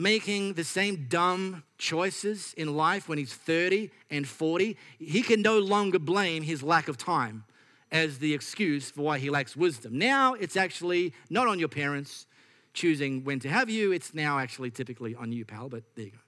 making 0.00 0.54
the 0.54 0.64
same 0.64 1.06
dumb 1.10 1.62
choices 1.76 2.54
in 2.56 2.74
life 2.74 3.06
when 3.06 3.18
he's 3.18 3.34
30 3.34 3.90
and 4.10 4.26
40, 4.26 4.76
he 4.98 5.20
can 5.20 5.42
no 5.42 5.58
longer 5.58 5.98
blame 5.98 6.42
his 6.42 6.62
lack 6.62 6.88
of 6.88 6.96
time 6.96 7.44
as 7.92 8.18
the 8.18 8.32
excuse 8.32 8.90
for 8.90 9.02
why 9.02 9.18
he 9.18 9.28
lacks 9.28 9.54
wisdom. 9.54 9.98
Now 9.98 10.32
it's 10.32 10.56
actually 10.56 11.12
not 11.28 11.48
on 11.48 11.58
your 11.58 11.68
parents 11.68 12.26
choosing 12.72 13.24
when 13.24 13.40
to 13.40 13.50
have 13.50 13.68
you, 13.68 13.92
it's 13.92 14.14
now 14.14 14.38
actually 14.38 14.70
typically 14.70 15.14
on 15.14 15.32
you, 15.32 15.44
pal, 15.44 15.68
but 15.68 15.82
there 15.96 16.06
you 16.06 16.12
go. 16.12 16.18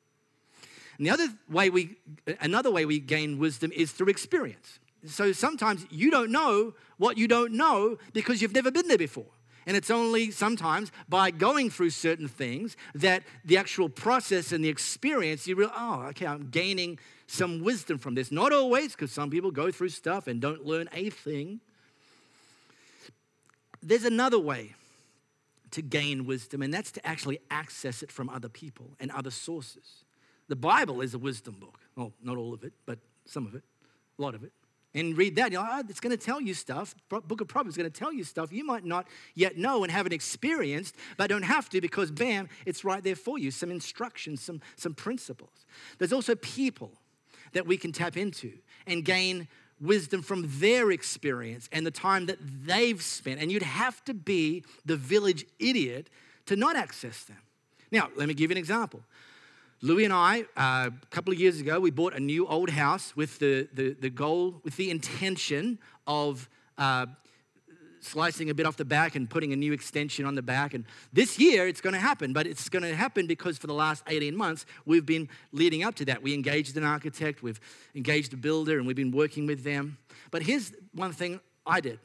And 0.98 1.06
the 1.06 1.10
other 1.10 1.28
way 1.48 1.70
we 1.70 1.96
another 2.40 2.70
way 2.70 2.84
we 2.84 2.98
gain 2.98 3.38
wisdom 3.38 3.72
is 3.74 3.90
through 3.92 4.08
experience. 4.08 4.80
So 5.06 5.32
sometimes 5.32 5.86
you 5.90 6.10
don't 6.10 6.30
know 6.30 6.74
what 6.98 7.16
you 7.16 7.26
don't 7.26 7.54
know 7.54 7.96
because 8.12 8.42
you've 8.42 8.54
never 8.54 8.70
been 8.70 8.88
there 8.88 8.98
before. 8.98 9.32
And 9.66 9.76
it's 9.76 9.90
only 9.90 10.30
sometimes 10.30 10.90
by 11.08 11.30
going 11.30 11.70
through 11.70 11.90
certain 11.90 12.28
things 12.28 12.76
that 12.94 13.22
the 13.44 13.56
actual 13.56 13.88
process 13.88 14.52
and 14.52 14.64
the 14.64 14.68
experience, 14.68 15.46
you 15.46 15.54
realize, 15.54 15.76
oh, 15.78 16.02
okay, 16.10 16.26
I'm 16.26 16.48
gaining 16.50 16.98
some 17.26 17.62
wisdom 17.62 17.98
from 17.98 18.14
this. 18.14 18.32
Not 18.32 18.52
always, 18.52 18.92
because 18.92 19.12
some 19.12 19.30
people 19.30 19.50
go 19.50 19.70
through 19.70 19.90
stuff 19.90 20.26
and 20.26 20.40
don't 20.40 20.66
learn 20.66 20.88
a 20.92 21.10
thing. 21.10 21.60
There's 23.82 24.04
another 24.04 24.38
way 24.38 24.74
to 25.72 25.82
gain 25.82 26.26
wisdom, 26.26 26.62
and 26.62 26.72
that's 26.72 26.92
to 26.92 27.06
actually 27.06 27.40
access 27.50 28.02
it 28.02 28.12
from 28.12 28.28
other 28.28 28.48
people 28.48 28.90
and 29.00 29.10
other 29.10 29.30
sources. 29.30 30.04
The 30.48 30.56
Bible 30.56 31.00
is 31.00 31.14
a 31.14 31.18
wisdom 31.18 31.56
book. 31.58 31.78
Well, 31.96 32.12
not 32.22 32.36
all 32.36 32.52
of 32.52 32.62
it, 32.64 32.72
but 32.84 32.98
some 33.24 33.46
of 33.46 33.54
it, 33.54 33.62
a 34.18 34.22
lot 34.22 34.34
of 34.34 34.44
it 34.44 34.52
and 34.94 35.16
read 35.16 35.36
that. 35.36 35.52
You 35.52 35.58
oh, 35.58 35.82
it's 35.88 36.00
going 36.00 36.16
to 36.16 36.22
tell 36.22 36.40
you 36.40 36.54
stuff. 36.54 36.94
Book 37.08 37.40
of 37.40 37.48
Proverbs 37.48 37.74
is 37.74 37.76
going 37.76 37.90
to 37.90 37.98
tell 37.98 38.12
you 38.12 38.24
stuff 38.24 38.52
you 38.52 38.64
might 38.64 38.84
not 38.84 39.06
yet 39.34 39.56
know 39.56 39.82
and 39.82 39.92
haven't 39.92 40.12
experienced, 40.12 40.94
but 41.16 41.28
don't 41.28 41.42
have 41.42 41.68
to 41.70 41.80
because, 41.80 42.10
bam, 42.10 42.48
it's 42.66 42.84
right 42.84 43.02
there 43.02 43.16
for 43.16 43.38
you. 43.38 43.50
Some 43.50 43.70
instructions, 43.70 44.42
some, 44.42 44.60
some 44.76 44.94
principles. 44.94 45.66
There's 45.98 46.12
also 46.12 46.34
people 46.34 46.92
that 47.52 47.66
we 47.66 47.76
can 47.76 47.92
tap 47.92 48.16
into 48.16 48.52
and 48.86 49.04
gain 49.04 49.48
wisdom 49.80 50.22
from 50.22 50.44
their 50.60 50.90
experience 50.92 51.68
and 51.72 51.84
the 51.84 51.90
time 51.90 52.26
that 52.26 52.38
they've 52.40 53.02
spent. 53.02 53.40
And 53.40 53.50
you'd 53.50 53.62
have 53.62 54.04
to 54.04 54.14
be 54.14 54.64
the 54.84 54.96
village 54.96 55.44
idiot 55.58 56.08
to 56.46 56.56
not 56.56 56.76
access 56.76 57.24
them. 57.24 57.38
Now, 57.90 58.08
let 58.16 58.28
me 58.28 58.34
give 58.34 58.50
you 58.50 58.54
an 58.54 58.58
example. 58.58 59.02
Louis 59.84 60.04
and 60.04 60.12
I, 60.12 60.42
uh, 60.56 60.90
a 60.90 61.06
couple 61.10 61.32
of 61.32 61.40
years 61.40 61.60
ago, 61.60 61.80
we 61.80 61.90
bought 61.90 62.14
a 62.14 62.20
new 62.20 62.46
old 62.46 62.70
house 62.70 63.16
with 63.16 63.40
the, 63.40 63.68
the, 63.74 63.94
the 63.94 64.10
goal, 64.10 64.60
with 64.62 64.76
the 64.76 64.92
intention 64.92 65.80
of 66.06 66.48
uh, 66.78 67.06
slicing 67.98 68.48
a 68.48 68.54
bit 68.54 68.64
off 68.64 68.76
the 68.76 68.84
back 68.84 69.16
and 69.16 69.28
putting 69.28 69.52
a 69.52 69.56
new 69.56 69.72
extension 69.72 70.24
on 70.24 70.36
the 70.36 70.42
back. 70.42 70.72
And 70.74 70.84
this 71.12 71.36
year 71.36 71.66
it's 71.66 71.80
going 71.80 71.94
to 71.94 72.00
happen, 72.00 72.32
but 72.32 72.46
it's 72.46 72.68
going 72.68 72.84
to 72.84 72.94
happen 72.94 73.26
because 73.26 73.58
for 73.58 73.66
the 73.66 73.74
last 73.74 74.04
18 74.06 74.36
months 74.36 74.66
we've 74.86 75.04
been 75.04 75.28
leading 75.50 75.82
up 75.82 75.96
to 75.96 76.04
that. 76.04 76.22
We 76.22 76.32
engaged 76.32 76.76
an 76.76 76.84
architect, 76.84 77.42
we've 77.42 77.60
engaged 77.96 78.32
a 78.34 78.36
builder, 78.36 78.78
and 78.78 78.86
we've 78.86 78.94
been 78.94 79.10
working 79.10 79.48
with 79.48 79.64
them. 79.64 79.98
But 80.30 80.42
here's 80.42 80.72
one 80.94 81.10
thing 81.10 81.40
I 81.66 81.80
did. 81.80 81.98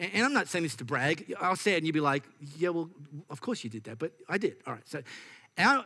And 0.00 0.24
I'm 0.24 0.32
not 0.32 0.48
saying 0.48 0.64
this 0.64 0.74
to 0.76 0.84
brag. 0.84 1.32
I'll 1.40 1.54
say 1.54 1.74
it 1.74 1.76
and 1.76 1.86
you'll 1.86 1.94
be 1.94 2.00
like, 2.00 2.24
yeah, 2.58 2.70
well, 2.70 2.90
of 3.28 3.40
course 3.40 3.62
you 3.62 3.70
did 3.70 3.84
that, 3.84 4.00
but 4.00 4.10
I 4.28 4.36
did. 4.36 4.56
All 4.66 4.72
right. 4.72 4.88
So 4.88 5.00
our 5.56 5.84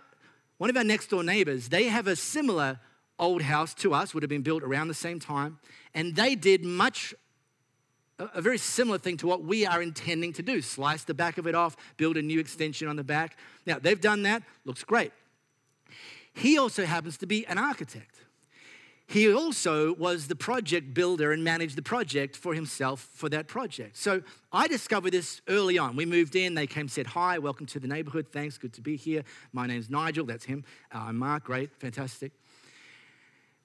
one 0.59 0.71
of 0.71 0.77
our 0.77 0.85
next 0.85 1.09
door 1.09 1.23
neighbors, 1.23 1.69
they 1.69 1.85
have 1.85 2.07
a 2.07 2.17
similar 2.17 2.81
old 3.19 3.43
house 3.43 3.75
to 3.75 3.95
us, 3.95 4.15
would 4.15 4.23
have 4.23 4.31
been 4.31 4.43
built 4.43 4.63
around 4.63 4.89
the 4.89 4.95
same 4.95 5.21
time, 5.21 5.59
and 5.95 6.17
they 6.17 6.35
did 6.35 6.65
much 6.65 7.15
a 8.19 8.41
very 8.41 8.59
similar 8.59 8.99
thing 8.99 9.17
to 9.17 9.27
what 9.27 9.43
we 9.43 9.67
are 9.67 9.83
intending 9.83 10.33
to 10.33 10.43
do 10.43 10.63
slice 10.63 11.05
the 11.05 11.15
back 11.15 11.37
of 11.39 11.47
it 11.47 11.55
off, 11.55 11.77
build 11.97 12.17
a 12.17 12.23
new 12.23 12.39
extension 12.39 12.87
on 12.89 12.97
the 12.97 13.05
back. 13.05 13.37
Now, 13.67 13.79
they've 13.81 14.01
done 14.01 14.23
that, 14.23 14.43
looks 14.65 14.85
great. 14.85 15.13
He 16.33 16.59
also 16.59 16.85
happens 16.85 17.17
to 17.19 17.27
be 17.27 17.47
an 17.47 17.59
architect. 17.59 18.24
He 19.07 19.33
also 19.33 19.95
was 19.95 20.29
the 20.29 20.35
project 20.35 20.95
builder 20.95 21.33
and 21.33 21.45
managed 21.45 21.77
the 21.77 21.83
project 21.83 22.37
for 22.37 22.55
himself 22.55 23.09
for 23.15 23.29
that 23.29 23.49
project. 23.49 23.97
So 23.97 24.23
I 24.53 24.67
discovered 24.67 25.13
this 25.13 25.43
early 25.47 25.77
on. 25.79 25.95
We 25.95 26.07
moved 26.07 26.37
in, 26.37 26.55
they 26.55 26.67
came, 26.67 26.89
said, 26.89 27.09
Hi, 27.09 27.39
welcome 27.39 27.67
to 27.67 27.79
the 27.79 27.87
neighborhood. 27.87 28.29
Thanks, 28.33 28.57
good 28.57 28.73
to 28.75 28.81
be 28.81 28.97
here. 28.97 29.23
My 29.53 29.67
name's 29.67 29.91
Nigel, 29.91 30.25
that's 30.25 30.47
him. 30.47 30.65
Uh, 30.93 31.05
I'm 31.09 31.19
Mark, 31.19 31.45
great, 31.45 31.71
fantastic. 31.79 32.33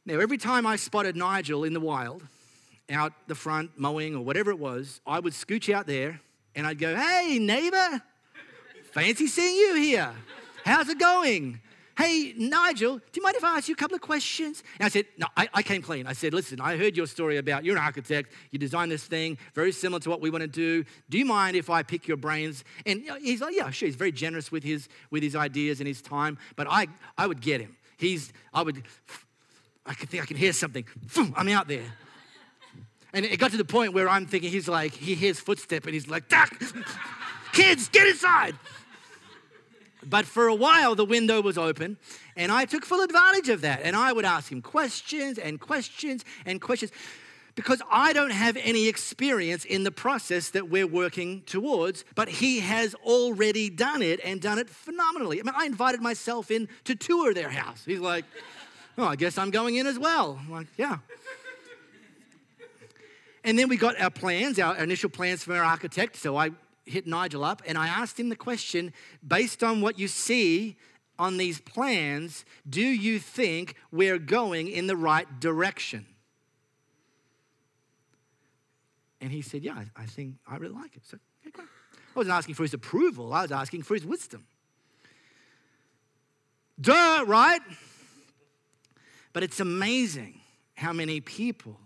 Now, 0.05 0.19
every 0.19 0.37
time 0.37 0.65
I 0.65 0.75
spotted 0.75 1.15
Nigel 1.15 1.63
in 1.63 1.73
the 1.73 1.79
wild, 1.79 2.23
out 2.89 3.13
the 3.27 3.35
front 3.35 3.71
mowing 3.77 4.15
or 4.15 4.25
whatever 4.25 4.51
it 4.51 4.59
was, 4.59 4.99
I 5.05 5.19
would 5.19 5.33
scooch 5.33 5.71
out 5.73 5.87
there 5.87 6.19
and 6.55 6.67
I'd 6.67 6.79
go, 6.79 6.95
Hey, 6.95 7.39
neighbor, 7.39 8.01
fancy 8.91 9.27
seeing 9.27 9.55
you 9.55 9.75
here. 9.75 10.13
How's 10.65 10.89
it 10.89 10.99
going? 10.99 11.61
Hey, 11.99 12.33
Nigel, 12.37 12.99
do 12.99 13.03
you 13.15 13.21
mind 13.21 13.35
if 13.35 13.43
I 13.43 13.57
ask 13.57 13.67
you 13.67 13.73
a 13.73 13.77
couple 13.77 13.95
of 13.95 13.99
questions? 13.99 14.63
And 14.79 14.85
I 14.85 14.89
said, 14.89 15.05
No, 15.17 15.27
I, 15.35 15.49
I 15.53 15.61
came 15.61 15.81
clean. 15.81 16.07
I 16.07 16.13
said, 16.13 16.33
Listen, 16.33 16.61
I 16.61 16.77
heard 16.77 16.95
your 16.95 17.07
story 17.07 17.35
about 17.35 17.65
you're 17.65 17.75
an 17.75 17.83
architect, 17.83 18.31
you 18.51 18.57
designed 18.57 18.89
this 18.89 19.03
thing 19.03 19.37
very 19.53 19.73
similar 19.73 19.99
to 19.99 20.09
what 20.09 20.21
we 20.21 20.29
want 20.29 20.43
to 20.43 20.47
do. 20.47 20.85
Do 21.09 21.17
you 21.17 21.25
mind 21.25 21.57
if 21.57 21.69
I 21.69 21.83
pick 21.83 22.07
your 22.07 22.15
brains? 22.15 22.63
And 22.85 23.03
he's 23.21 23.41
like, 23.41 23.53
Yeah, 23.53 23.69
sure. 23.71 23.87
He's 23.87 23.97
very 23.97 24.13
generous 24.13 24.49
with 24.49 24.63
his, 24.63 24.87
with 25.11 25.23
his 25.23 25.35
ideas 25.35 25.81
and 25.81 25.87
his 25.89 26.01
time, 26.01 26.37
but 26.55 26.67
I, 26.69 26.87
I 27.17 27.27
would 27.27 27.41
get 27.41 27.59
him. 27.59 27.75
He's, 27.97 28.31
I 28.53 28.61
would, 28.61 28.81
I 29.85 29.93
could 29.93 30.07
think 30.07 30.23
I 30.23 30.25
can 30.25 30.37
hear 30.37 30.53
something. 30.53 30.85
I'm 31.35 31.49
out 31.49 31.67
there. 31.67 31.83
And 33.11 33.25
it 33.25 33.41
got 33.41 33.51
to 33.51 33.57
the 33.57 33.65
point 33.65 33.91
where 33.91 34.07
I'm 34.07 34.25
thinking, 34.25 34.51
he's 34.51 34.69
like, 34.69 34.93
he 34.93 35.15
hears 35.15 35.37
footstep 35.41 35.83
and 35.83 35.93
he's 35.93 36.07
like! 36.07 36.31
Kids, 37.51 37.89
get 37.89 38.07
inside! 38.07 38.55
But 40.09 40.25
for 40.25 40.47
a 40.47 40.55
while, 40.55 40.95
the 40.95 41.05
window 41.05 41.39
was 41.41 41.57
open, 41.57 41.97
and 42.35 42.51
I 42.51 42.65
took 42.65 42.83
full 42.83 43.01
advantage 43.01 43.49
of 43.49 43.61
that. 43.61 43.81
And 43.83 43.95
I 43.95 44.11
would 44.11 44.25
ask 44.25 44.51
him 44.51 44.61
questions 44.61 45.37
and 45.37 45.59
questions 45.59 46.25
and 46.45 46.59
questions 46.59 46.91
because 47.53 47.81
I 47.91 48.13
don't 48.13 48.31
have 48.31 48.57
any 48.57 48.87
experience 48.87 49.65
in 49.65 49.83
the 49.83 49.91
process 49.91 50.49
that 50.51 50.69
we're 50.69 50.87
working 50.87 51.41
towards, 51.41 52.05
but 52.15 52.29
he 52.29 52.59
has 52.61 52.95
already 52.95 53.69
done 53.69 54.01
it 54.01 54.19
and 54.23 54.41
done 54.41 54.57
it 54.57 54.69
phenomenally. 54.69 55.39
I 55.41 55.43
mean, 55.43 55.53
I 55.55 55.65
invited 55.65 56.01
myself 56.01 56.51
in 56.51 56.69
to 56.85 56.95
tour 56.95 57.33
their 57.33 57.49
house. 57.49 57.83
He's 57.85 57.99
like, 57.99 58.25
Oh, 58.97 59.05
I 59.05 59.15
guess 59.15 59.37
I'm 59.37 59.49
going 59.49 59.75
in 59.75 59.87
as 59.87 59.99
well. 59.99 60.39
I'm 60.41 60.51
like, 60.51 60.67
Yeah. 60.77 60.97
And 63.43 63.57
then 63.57 63.67
we 63.69 63.77
got 63.77 63.99
our 63.99 64.09
plans, 64.09 64.59
our 64.59 64.77
initial 64.77 65.09
plans 65.09 65.43
from 65.43 65.55
our 65.55 65.63
architect. 65.63 66.15
So 66.15 66.37
I 66.37 66.51
hit 66.89 67.07
Nigel 67.07 67.43
up 67.43 67.61
and 67.65 67.77
I 67.77 67.87
asked 67.87 68.19
him 68.19 68.29
the 68.29 68.35
question 68.35 68.93
based 69.25 69.63
on 69.63 69.81
what 69.81 69.99
you 69.99 70.07
see 70.07 70.77
on 71.17 71.37
these 71.37 71.59
plans, 71.59 72.45
do 72.67 72.81
you 72.81 73.19
think 73.19 73.75
we're 73.91 74.17
going 74.17 74.69
in 74.69 74.87
the 74.87 74.95
right 74.95 75.39
direction? 75.39 76.05
And 79.21 79.31
he 79.31 79.41
said, 79.41 79.63
Yeah, 79.63 79.83
I, 79.95 80.05
think 80.05 80.35
I 80.47 80.55
really 80.55 80.75
like 80.75 80.95
it. 80.95 81.05
So, 81.05 81.17
okay. 81.47 81.63
I 81.63 82.19
wasn't 82.19 82.35
asking 82.35 82.55
for 82.55 82.63
his 82.63 82.73
approval, 82.73 83.33
I 83.33 83.41
was 83.41 83.51
asking 83.51 83.83
for 83.83 83.93
his 83.93 84.05
wisdom. 84.05 84.45
Duh, 86.79 87.25
right? 87.27 87.59
But 89.33 89.43
it's 89.43 89.59
amazing 89.59 90.39
how 90.75 90.93
many 90.93 91.19
people 91.19 91.77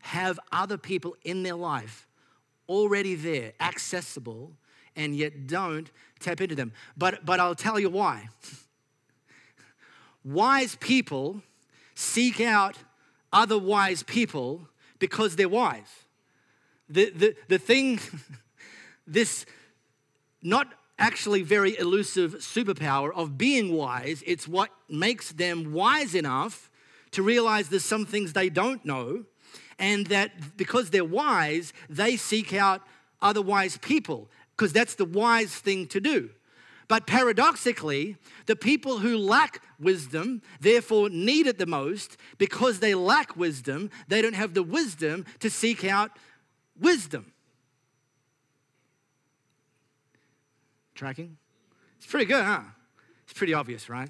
have 0.00 0.38
other 0.52 0.76
people 0.76 1.16
in 1.24 1.42
their 1.42 1.54
life 1.54 2.06
already 2.68 3.14
there, 3.14 3.52
accessible, 3.60 4.52
and 4.94 5.14
yet 5.14 5.46
don't 5.46 5.90
tap 6.20 6.40
into 6.40 6.54
them. 6.54 6.72
But, 6.96 7.24
but 7.24 7.40
I'll 7.40 7.54
tell 7.54 7.78
you 7.78 7.90
why. 7.90 8.28
wise 10.24 10.76
people 10.76 11.42
seek 11.94 12.40
out 12.40 12.76
other 13.32 13.58
wise 13.58 14.02
people 14.02 14.68
because 14.98 15.36
they're 15.36 15.48
wise. 15.48 16.04
The, 16.88 17.10
the, 17.10 17.36
the 17.48 17.58
thing, 17.58 18.00
this 19.06 19.46
not 20.42 20.72
actually 20.98 21.42
very 21.42 21.78
elusive 21.78 22.36
superpower 22.36 23.12
of 23.14 23.36
being 23.36 23.72
wise, 23.74 24.22
it's 24.26 24.48
what 24.48 24.70
makes 24.88 25.32
them 25.32 25.72
wise 25.72 26.14
enough 26.14 26.70
to 27.10 27.22
realize 27.22 27.68
there's 27.68 27.84
some 27.84 28.06
things 28.06 28.32
they 28.32 28.48
don't 28.48 28.84
know 28.84 29.24
and 29.78 30.06
that 30.06 30.56
because 30.56 30.90
they're 30.90 31.04
wise, 31.04 31.72
they 31.88 32.16
seek 32.16 32.52
out 32.54 32.82
other 33.20 33.42
wise 33.42 33.78
people, 33.78 34.28
because 34.56 34.72
that's 34.72 34.94
the 34.94 35.04
wise 35.04 35.54
thing 35.54 35.86
to 35.88 36.00
do. 36.00 36.30
But 36.88 37.06
paradoxically, 37.06 38.16
the 38.46 38.54
people 38.54 38.98
who 38.98 39.18
lack 39.18 39.60
wisdom, 39.80 40.42
therefore 40.60 41.10
need 41.10 41.46
it 41.46 41.58
the 41.58 41.66
most, 41.66 42.16
because 42.38 42.78
they 42.78 42.94
lack 42.94 43.36
wisdom, 43.36 43.90
they 44.08 44.22
don't 44.22 44.34
have 44.34 44.54
the 44.54 44.62
wisdom 44.62 45.26
to 45.40 45.50
seek 45.50 45.84
out 45.84 46.12
wisdom. 46.78 47.32
Tracking? 50.94 51.36
It's 51.98 52.06
pretty 52.06 52.26
good, 52.26 52.44
huh? 52.44 52.60
It's 53.24 53.32
pretty 53.32 53.52
obvious, 53.52 53.88
right? 53.90 54.08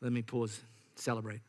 Let 0.00 0.12
me 0.12 0.22
pause, 0.22 0.60
celebrate. 0.96 1.40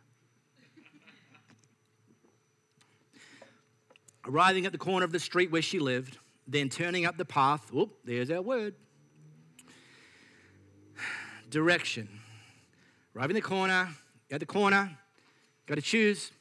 Arriving 4.28 4.66
at 4.66 4.72
the 4.72 4.78
corner 4.78 5.06
of 5.06 5.12
the 5.12 5.20
street 5.20 5.52
where 5.52 5.62
she 5.62 5.80
lived, 5.80 6.18
then 6.48 6.70
turning 6.70 7.06
up 7.06 7.18
the 7.18 7.26
path. 7.26 7.72
Whoop, 7.72 7.98
there's 8.04 8.32
our 8.32 8.42
word. 8.42 8.76
Direction. 11.50 12.10
Arriving 13.16 13.36
the 13.36 13.42
corner, 13.42 13.90
at 14.32 14.40
the 14.40 14.46
corner, 14.46 14.98
got 15.68 15.76
to 15.76 15.82
choose. 15.82 16.32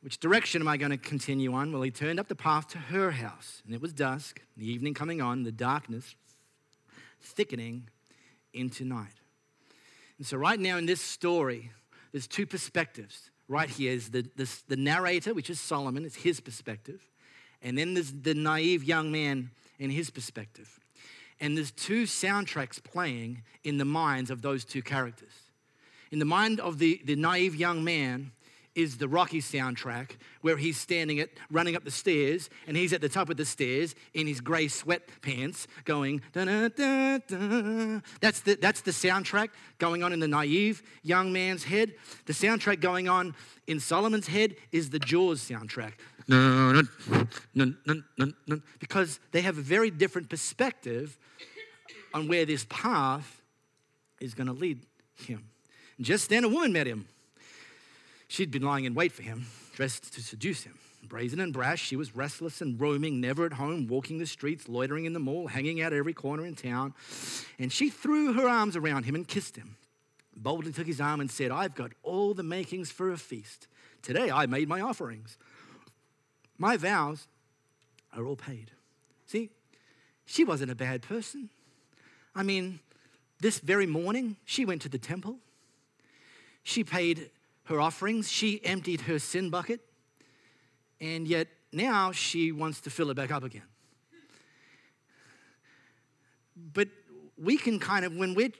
Which 0.00 0.18
direction 0.18 0.60
am 0.60 0.68
I 0.68 0.76
going 0.76 0.90
to 0.90 0.98
continue 0.98 1.54
on? 1.54 1.72
Well, 1.72 1.82
he 1.82 1.90
turned 1.90 2.20
up 2.20 2.28
the 2.28 2.34
path 2.34 2.68
to 2.68 2.78
her 2.78 3.12
house, 3.12 3.62
and 3.64 3.74
it 3.74 3.80
was 3.80 3.92
dusk, 3.92 4.42
the 4.56 4.70
evening 4.70 4.92
coming 4.92 5.22
on, 5.22 5.44
the 5.44 5.52
darkness 5.52 6.14
thickening 7.22 7.88
into 8.52 8.84
night. 8.84 9.14
And 10.18 10.26
so, 10.26 10.36
right 10.36 10.60
now 10.60 10.76
in 10.76 10.86
this 10.86 11.00
story, 11.00 11.70
there's 12.12 12.26
two 12.26 12.46
perspectives 12.46 13.30
right 13.48 13.68
here 13.68 13.92
is 13.92 14.10
the, 14.10 14.28
the 14.68 14.76
narrator, 14.76 15.34
which 15.34 15.50
is 15.50 15.60
Solomon, 15.60 16.04
it's 16.04 16.16
his 16.16 16.40
perspective. 16.40 17.06
And 17.62 17.78
then 17.78 17.94
there's 17.94 18.12
the 18.12 18.34
naive 18.34 18.84
young 18.84 19.10
man 19.10 19.50
in 19.78 19.90
his 19.90 20.10
perspective. 20.10 20.78
And 21.40 21.56
there's 21.56 21.70
two 21.70 22.04
soundtracks 22.04 22.82
playing 22.82 23.42
in 23.64 23.78
the 23.78 23.84
minds 23.84 24.30
of 24.30 24.42
those 24.42 24.64
two 24.64 24.82
characters. 24.82 25.32
In 26.10 26.18
the 26.18 26.24
mind 26.24 26.60
of 26.60 26.78
the, 26.78 27.00
the 27.04 27.16
naive 27.16 27.56
young 27.56 27.82
man, 27.82 28.32
is 28.74 28.98
the 28.98 29.08
Rocky 29.08 29.40
soundtrack 29.40 30.12
where 30.40 30.56
he's 30.56 30.76
standing 30.76 31.20
at 31.20 31.30
running 31.50 31.76
up 31.76 31.84
the 31.84 31.90
stairs 31.90 32.50
and 32.66 32.76
he's 32.76 32.92
at 32.92 33.00
the 33.00 33.08
top 33.08 33.30
of 33.30 33.36
the 33.36 33.44
stairs 33.44 33.94
in 34.14 34.26
his 34.26 34.40
gray 34.40 34.66
sweatpants 34.66 35.66
going 35.84 36.20
da 36.32 36.44
da 36.44 36.68
da 36.68 37.18
da. 37.18 38.00
That's 38.20 38.40
the 38.40 38.56
that's 38.60 38.80
the 38.80 38.90
soundtrack 38.90 39.50
going 39.78 40.02
on 40.02 40.12
in 40.12 40.20
the 40.20 40.28
naive 40.28 40.82
young 41.02 41.32
man's 41.32 41.64
head. 41.64 41.94
The 42.26 42.32
soundtrack 42.32 42.80
going 42.80 43.08
on 43.08 43.34
in 43.66 43.80
Solomon's 43.80 44.26
head 44.26 44.56
is 44.72 44.90
the 44.90 44.98
Jaws 44.98 45.40
soundtrack. 45.40 45.92
Because 48.78 49.20
they 49.32 49.42
have 49.42 49.58
a 49.58 49.62
very 49.62 49.90
different 49.90 50.28
perspective 50.28 51.18
on 52.12 52.28
where 52.28 52.44
this 52.44 52.66
path 52.68 53.42
is 54.20 54.34
going 54.34 54.46
to 54.46 54.52
lead 54.52 54.80
him. 55.14 55.44
Just 56.00 56.28
then, 56.28 56.44
a 56.44 56.48
woman 56.48 56.72
met 56.72 56.86
him 56.86 57.06
She'd 58.28 58.50
been 58.50 58.62
lying 58.62 58.84
in 58.84 58.94
wait 58.94 59.12
for 59.12 59.22
him, 59.22 59.46
dressed 59.74 60.12
to 60.14 60.22
seduce 60.22 60.64
him. 60.64 60.78
Brazen 61.08 61.40
and 61.40 61.52
brash, 61.52 61.82
she 61.82 61.96
was 61.96 62.16
restless 62.16 62.60
and 62.60 62.80
roaming, 62.80 63.20
never 63.20 63.44
at 63.44 63.54
home, 63.54 63.86
walking 63.86 64.18
the 64.18 64.26
streets, 64.26 64.68
loitering 64.68 65.04
in 65.04 65.12
the 65.12 65.20
mall, 65.20 65.48
hanging 65.48 65.82
out 65.82 65.92
every 65.92 66.14
corner 66.14 66.46
in 66.46 66.54
town. 66.54 66.94
And 67.58 67.72
she 67.72 67.90
threw 67.90 68.32
her 68.32 68.48
arms 68.48 68.74
around 68.74 69.04
him 69.04 69.14
and 69.14 69.28
kissed 69.28 69.56
him. 69.56 69.76
Boldly 70.36 70.72
took 70.72 70.86
his 70.86 71.00
arm 71.00 71.20
and 71.20 71.30
said, 71.30 71.50
I've 71.50 71.74
got 71.74 71.92
all 72.02 72.34
the 72.34 72.42
makings 72.42 72.90
for 72.90 73.12
a 73.12 73.18
feast. 73.18 73.68
Today 74.02 74.30
I 74.30 74.46
made 74.46 74.68
my 74.68 74.80
offerings. 74.80 75.38
My 76.58 76.76
vows 76.76 77.26
are 78.16 78.24
all 78.24 78.36
paid. 78.36 78.70
See, 79.26 79.50
she 80.26 80.44
wasn't 80.44 80.70
a 80.70 80.74
bad 80.74 81.02
person. 81.02 81.50
I 82.34 82.42
mean, 82.42 82.80
this 83.40 83.58
very 83.58 83.86
morning, 83.86 84.36
she 84.44 84.64
went 84.64 84.82
to 84.82 84.88
the 84.88 84.98
temple. 84.98 85.36
She 86.62 86.82
paid 86.82 87.30
her 87.64 87.80
offerings, 87.80 88.30
she 88.30 88.64
emptied 88.64 89.02
her 89.02 89.18
sin 89.18 89.50
bucket, 89.50 89.80
and 91.00 91.26
yet 91.26 91.48
now 91.72 92.12
she 92.12 92.52
wants 92.52 92.80
to 92.82 92.90
fill 92.90 93.10
it 93.10 93.14
back 93.14 93.30
up 93.30 93.42
again. 93.42 93.62
But 96.72 96.88
we 97.36 97.56
can 97.56 97.78
kind 97.78 98.04
of, 98.04 98.14
when 98.14 98.34
we're 98.34 98.52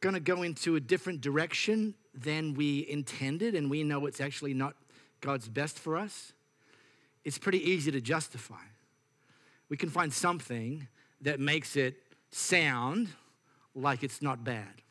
going 0.00 0.14
to 0.14 0.20
go 0.20 0.42
into 0.42 0.76
a 0.76 0.80
different 0.80 1.20
direction 1.20 1.94
than 2.14 2.54
we 2.54 2.86
intended, 2.88 3.54
and 3.54 3.70
we 3.70 3.82
know 3.82 4.06
it's 4.06 4.20
actually 4.20 4.54
not 4.54 4.74
God's 5.20 5.48
best 5.48 5.78
for 5.78 5.96
us, 5.96 6.32
it's 7.24 7.38
pretty 7.38 7.70
easy 7.70 7.90
to 7.90 8.00
justify. 8.00 8.62
We 9.70 9.76
can 9.76 9.88
find 9.88 10.12
something 10.12 10.86
that 11.22 11.40
makes 11.40 11.76
it 11.76 11.96
sound 12.30 13.08
like 13.74 14.02
it's 14.02 14.20
not 14.20 14.44
bad. 14.44 14.83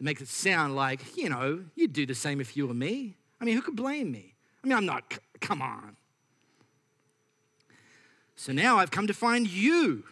It 0.00 0.04
makes 0.04 0.20
it 0.20 0.28
sound 0.28 0.74
like, 0.74 1.16
you 1.16 1.28
know, 1.28 1.64
you'd 1.74 1.92
do 1.92 2.06
the 2.06 2.14
same 2.14 2.40
if 2.40 2.56
you 2.56 2.66
were 2.66 2.74
me. 2.74 3.16
I 3.40 3.44
mean, 3.44 3.54
who 3.54 3.62
could 3.62 3.76
blame 3.76 4.10
me? 4.10 4.34
I 4.62 4.66
mean, 4.66 4.76
I'm 4.76 4.86
not, 4.86 5.18
come 5.40 5.62
on. 5.62 5.96
So 8.36 8.52
now 8.52 8.78
I've 8.78 8.90
come 8.90 9.06
to 9.06 9.14
find 9.14 9.48
you, 9.48 10.04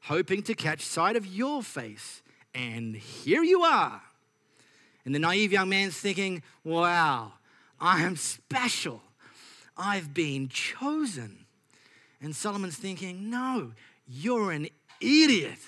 hoping 0.00 0.42
to 0.42 0.54
catch 0.54 0.82
sight 0.82 1.16
of 1.16 1.26
your 1.26 1.62
face. 1.62 2.22
And 2.54 2.96
here 2.96 3.42
you 3.42 3.62
are. 3.62 4.02
And 5.04 5.14
the 5.14 5.18
naive 5.18 5.52
young 5.52 5.68
man's 5.68 5.96
thinking, 5.96 6.42
wow, 6.64 7.32
I 7.80 8.02
am 8.02 8.16
special. 8.16 9.02
I've 9.76 10.12
been 10.12 10.48
chosen. 10.48 11.46
And 12.20 12.34
Solomon's 12.34 12.76
thinking, 12.76 13.30
no, 13.30 13.72
you're 14.06 14.50
an 14.50 14.68
idiot. 15.00 15.58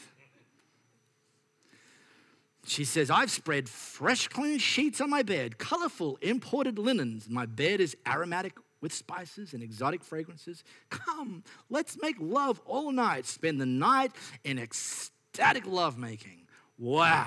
She 2.71 2.85
says, 2.85 3.11
I've 3.11 3.33
spread 3.33 3.69
fresh, 3.69 4.29
clean 4.29 4.61
sheets 4.61 5.01
on 5.01 5.11
my 5.11 5.25
bed, 5.25 5.59
colorful 5.59 6.21
imported 6.23 6.79
linens. 6.79 7.29
My 7.29 7.45
bed 7.45 7.81
is 7.81 7.97
aromatic 8.07 8.57
with 8.81 8.93
spices 8.93 9.55
and 9.55 9.61
exotic 9.61 10.05
fragrances. 10.05 10.63
Come, 10.89 11.43
let's 11.69 12.01
make 12.01 12.15
love 12.21 12.61
all 12.65 12.93
night. 12.93 13.27
Spend 13.27 13.61
the 13.61 13.67
night 13.67 14.13
in 14.45 14.57
ecstatic 14.57 15.67
lovemaking. 15.67 16.47
Wow. 16.79 17.27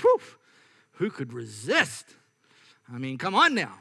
Whew. 0.00 0.20
Who 0.94 1.10
could 1.10 1.32
resist? 1.32 2.06
I 2.92 2.98
mean, 2.98 3.18
come 3.18 3.36
on 3.36 3.54
now. 3.54 3.78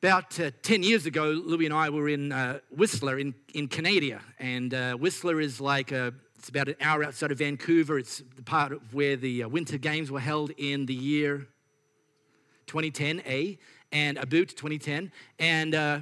About 0.00 0.38
uh, 0.38 0.52
10 0.62 0.84
years 0.84 1.06
ago, 1.06 1.42
Louis 1.44 1.66
and 1.66 1.74
I 1.74 1.90
were 1.90 2.08
in 2.08 2.30
uh, 2.30 2.60
Whistler 2.70 3.18
in, 3.18 3.34
in 3.52 3.66
Canada. 3.66 4.20
And 4.38 4.72
uh, 4.72 4.94
Whistler 4.94 5.40
is 5.40 5.60
like 5.60 5.90
a 5.90 6.14
it's 6.44 6.50
about 6.50 6.68
an 6.68 6.76
hour 6.82 7.02
outside 7.02 7.32
of 7.32 7.38
Vancouver. 7.38 7.98
It's 7.98 8.22
the 8.36 8.42
part 8.42 8.72
of 8.72 8.92
where 8.92 9.16
the 9.16 9.44
uh, 9.44 9.48
Winter 9.48 9.78
Games 9.78 10.10
were 10.10 10.20
held 10.20 10.50
in 10.58 10.84
the 10.84 10.92
year 10.92 11.46
2010, 12.66 13.22
A, 13.24 13.56
and 13.92 14.18
Aboot 14.18 14.50
2010. 14.50 15.10
And 15.38 15.74
uh, 15.74 16.00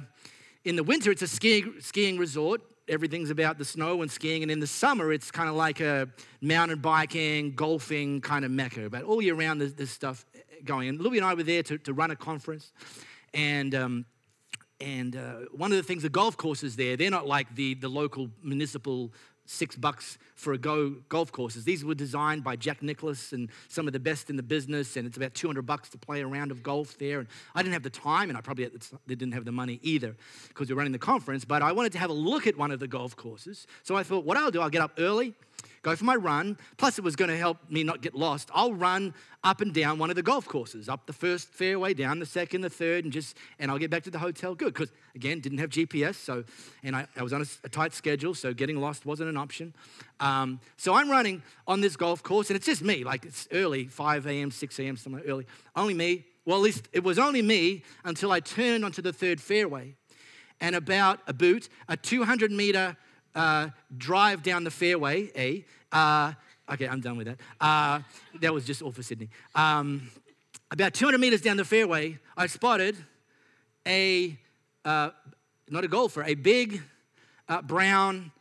in 0.65 0.75
the 0.75 0.83
winter, 0.83 1.11
it's 1.11 1.21
a 1.21 1.29
skiing, 1.29 1.75
skiing 1.79 2.17
resort. 2.17 2.61
Everything's 2.89 3.29
about 3.29 3.57
the 3.57 3.63
snow 3.63 4.01
and 4.01 4.11
skiing. 4.11 4.41
And 4.41 4.51
in 4.51 4.59
the 4.59 4.67
summer, 4.67 5.13
it's 5.13 5.31
kind 5.31 5.47
of 5.47 5.55
like 5.55 5.79
a 5.79 6.09
mountain 6.41 6.79
biking, 6.79 7.55
golfing 7.55 8.19
kind 8.19 8.43
of 8.43 8.51
mecca. 8.51 8.89
But 8.89 9.03
all 9.03 9.21
year 9.21 9.35
round, 9.35 9.61
there's, 9.61 9.75
there's 9.75 9.91
stuff 9.91 10.25
going. 10.65 10.89
And 10.89 10.99
Louis 10.99 11.19
and 11.19 11.25
I 11.25 11.35
were 11.35 11.43
there 11.43 11.63
to, 11.63 11.77
to 11.77 11.93
run 11.93 12.11
a 12.11 12.17
conference. 12.17 12.73
And 13.33 13.73
um, 13.73 14.05
and 14.81 15.15
uh, 15.15 15.35
one 15.53 15.71
of 15.71 15.77
the 15.77 15.83
things, 15.83 16.03
the 16.03 16.09
golf 16.09 16.35
courses 16.35 16.75
there, 16.75 16.97
they're 16.97 17.09
not 17.09 17.25
like 17.25 17.55
the, 17.55 17.75
the 17.75 17.87
local 17.87 18.29
municipal 18.43 19.13
six 19.53 19.75
bucks 19.75 20.17
for 20.35 20.53
a 20.53 20.57
go 20.57 20.89
golf 21.09 21.31
courses. 21.31 21.63
These 21.63 21.85
were 21.85 21.95
designed 21.95 22.43
by 22.43 22.55
Jack 22.55 22.81
Nicklaus 22.81 23.31
and 23.33 23.49
some 23.69 23.87
of 23.87 23.93
the 23.93 23.99
best 23.99 24.29
in 24.29 24.35
the 24.35 24.43
business, 24.43 24.97
and 24.97 25.07
it's 25.07 25.15
about 25.15 25.33
200 25.33 25.61
bucks 25.61 25.89
to 25.89 25.97
play 25.97 26.21
a 26.21 26.27
round 26.27 26.51
of 26.51 26.63
golf 26.63 26.97
there. 26.97 27.19
And 27.19 27.27
I 27.55 27.61
didn't 27.61 27.73
have 27.73 27.83
the 27.83 27.89
time, 27.89 28.29
and 28.29 28.37
I 28.37 28.41
probably 28.41 28.69
didn't 29.07 29.31
have 29.33 29.45
the 29.45 29.51
money 29.51 29.79
either 29.83 30.15
because 30.47 30.69
we 30.69 30.73
are 30.73 30.77
running 30.77 30.91
the 30.91 30.99
conference, 30.99 31.45
but 31.45 31.61
I 31.61 31.71
wanted 31.71 31.91
to 31.93 31.99
have 31.99 32.09
a 32.09 32.13
look 32.13 32.47
at 32.47 32.57
one 32.57 32.71
of 32.71 32.79
the 32.79 32.87
golf 32.87 33.15
courses. 33.15 33.67
So 33.83 33.95
I 33.95 34.03
thought, 34.03 34.25
what 34.25 34.37
I'll 34.37 34.51
do, 34.51 34.61
I'll 34.61 34.69
get 34.69 34.81
up 34.81 34.93
early, 34.97 35.33
go 35.81 35.95
for 35.95 36.05
my 36.05 36.15
run. 36.15 36.57
Plus, 36.77 36.97
it 36.97 37.03
was 37.03 37.15
going 37.15 37.29
to 37.29 37.37
help 37.37 37.57
me 37.69 37.83
not 37.83 38.01
get 38.01 38.15
lost. 38.15 38.49
I'll 38.53 38.73
run 38.73 39.13
up 39.43 39.59
and 39.61 39.73
down 39.73 39.99
one 39.99 40.09
of 40.09 40.15
the 40.15 40.23
golf 40.23 40.47
courses, 40.47 40.87
up 40.87 41.05
the 41.05 41.13
first 41.13 41.49
fairway, 41.49 41.93
down 41.93 42.19
the 42.19 42.25
second, 42.25 42.61
the 42.61 42.69
third, 42.69 43.03
and 43.03 43.11
just 43.11 43.37
and 43.59 43.69
I'll 43.69 43.77
get 43.77 43.91
back 43.91 44.03
to 44.03 44.11
the 44.11 44.19
hotel 44.19 44.55
good. 44.55 44.73
Because 44.73 44.91
again, 45.15 45.39
didn't 45.39 45.57
have 45.57 45.69
GPS, 45.69 46.15
so 46.15 46.43
and 46.83 46.95
I, 46.95 47.07
I 47.17 47.23
was 47.23 47.33
on 47.33 47.41
a, 47.41 47.45
a, 47.65 47.69
tight 47.69 47.93
schedule, 47.93 48.33
so 48.33 48.53
getting 48.53 48.79
lost 48.79 49.05
wasn't 49.05 49.29
an 49.29 49.37
option. 49.37 49.73
Um, 50.19 50.59
so 50.77 50.93
I'm 50.93 51.09
running 51.09 51.43
on 51.67 51.81
this 51.81 51.95
golf 51.95 52.23
course, 52.23 52.49
and 52.49 52.55
it's 52.55 52.65
just 52.65 52.81
me. 52.81 53.03
Like 53.03 53.25
it's 53.25 53.47
early, 53.51 53.87
5 53.87 54.27
a.m., 54.27 54.51
6 54.51 54.79
a.m., 54.79 54.97
somewhere 54.97 55.23
early. 55.27 55.45
Only 55.75 55.93
me. 55.93 56.25
Well, 56.45 56.57
at 56.57 56.63
least 56.63 56.87
it 56.91 57.03
was 57.03 57.19
only 57.19 57.41
me 57.41 57.83
until 58.03 58.31
I 58.31 58.39
turned 58.39 58.83
onto 58.83 59.01
the 59.01 59.13
third 59.13 59.41
fairway, 59.41 59.95
and 60.61 60.75
about 60.75 61.19
a 61.27 61.33
boot, 61.33 61.67
a 61.89 61.97
200 61.97 62.51
meter 62.51 62.95
uh, 63.35 63.69
drive 63.97 64.43
down 64.43 64.63
the 64.63 64.71
fairway, 64.71 65.29
A. 65.35 65.65
Uh, 65.91 66.33
okay, 66.71 66.87
I'm 66.87 67.01
done 67.01 67.17
with 67.17 67.27
that. 67.27 67.37
Uh, 67.59 67.99
that 68.41 68.53
was 68.53 68.65
just 68.65 68.81
all 68.81 68.91
for 68.91 69.03
Sydney. 69.03 69.29
Um, 69.55 70.09
about 70.71 70.93
200 70.93 71.17
meters 71.19 71.41
down 71.41 71.57
the 71.57 71.65
fairway, 71.65 72.19
I 72.35 72.47
spotted 72.47 72.97
a, 73.87 74.37
uh, 74.85 75.09
not 75.69 75.83
a 75.83 75.87
golfer, 75.87 76.23
a 76.23 76.35
big 76.35 76.81
uh, 77.49 77.61
brown 77.61 78.31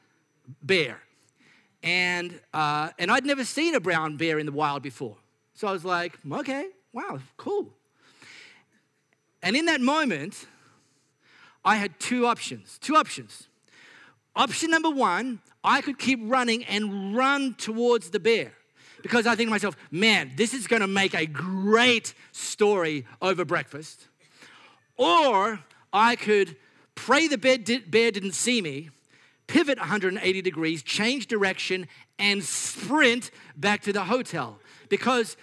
bear. 0.63 1.01
And, 1.83 2.39
and 2.53 3.11
I'd 3.11 3.27
never 3.27 3.45
seen 3.45 3.75
a 3.75 3.81
brown 3.81 4.17
bear 4.17 4.39
in 4.39 4.47
the 4.47 4.53
wild 4.53 4.83
before. 4.83 5.17
So 5.55 5.67
I 5.69 5.73
was 5.73 5.85
like, 5.85 6.19
okay, 6.31 6.69
wow, 6.93 7.19
cool. 7.37 7.69
And 9.43 9.57
in 9.57 9.67
that 9.67 9.81
moment, 9.81 10.47
I 11.65 11.77
had 11.77 11.99
two 11.99 12.27
options. 12.27 12.79
Two 12.79 12.97
options. 12.97 13.49
Option 14.35 14.71
number 14.71 14.91
one, 14.91 15.41
I 15.63 15.81
could 15.81 15.99
keep 15.99 16.21
running 16.23 16.65
and 16.65 17.15
run 17.17 17.55
towards 17.55 18.11
the 18.11 18.21
bear 18.21 18.53
because 19.03 19.27
I 19.27 19.35
think 19.35 19.49
to 19.49 19.51
myself, 19.51 19.77
man, 19.91 20.33
this 20.37 20.55
is 20.55 20.67
going 20.67 20.81
to 20.81 20.87
make 20.87 21.15
a 21.15 21.27
great 21.27 22.15
story 22.31 23.05
over 23.21 23.45
breakfast. 23.45 24.09
Or 24.97 25.61
I 25.93 26.17
could 26.17 26.57
pray 26.95 27.29
the 27.29 27.37
bear 27.37 27.59
didn't 28.11 28.33
see 28.33 28.63
me, 28.63 28.91
pivot 29.47 29.79
180 29.79 30.43
degrees, 30.43 30.83
change 30.83 31.27
direction, 31.27 31.89
and 32.19 32.43
sprint 32.43 33.31
back 33.57 33.83
to 33.83 33.93
the 33.93 34.05
hotel. 34.05 34.59
Because 34.89 35.37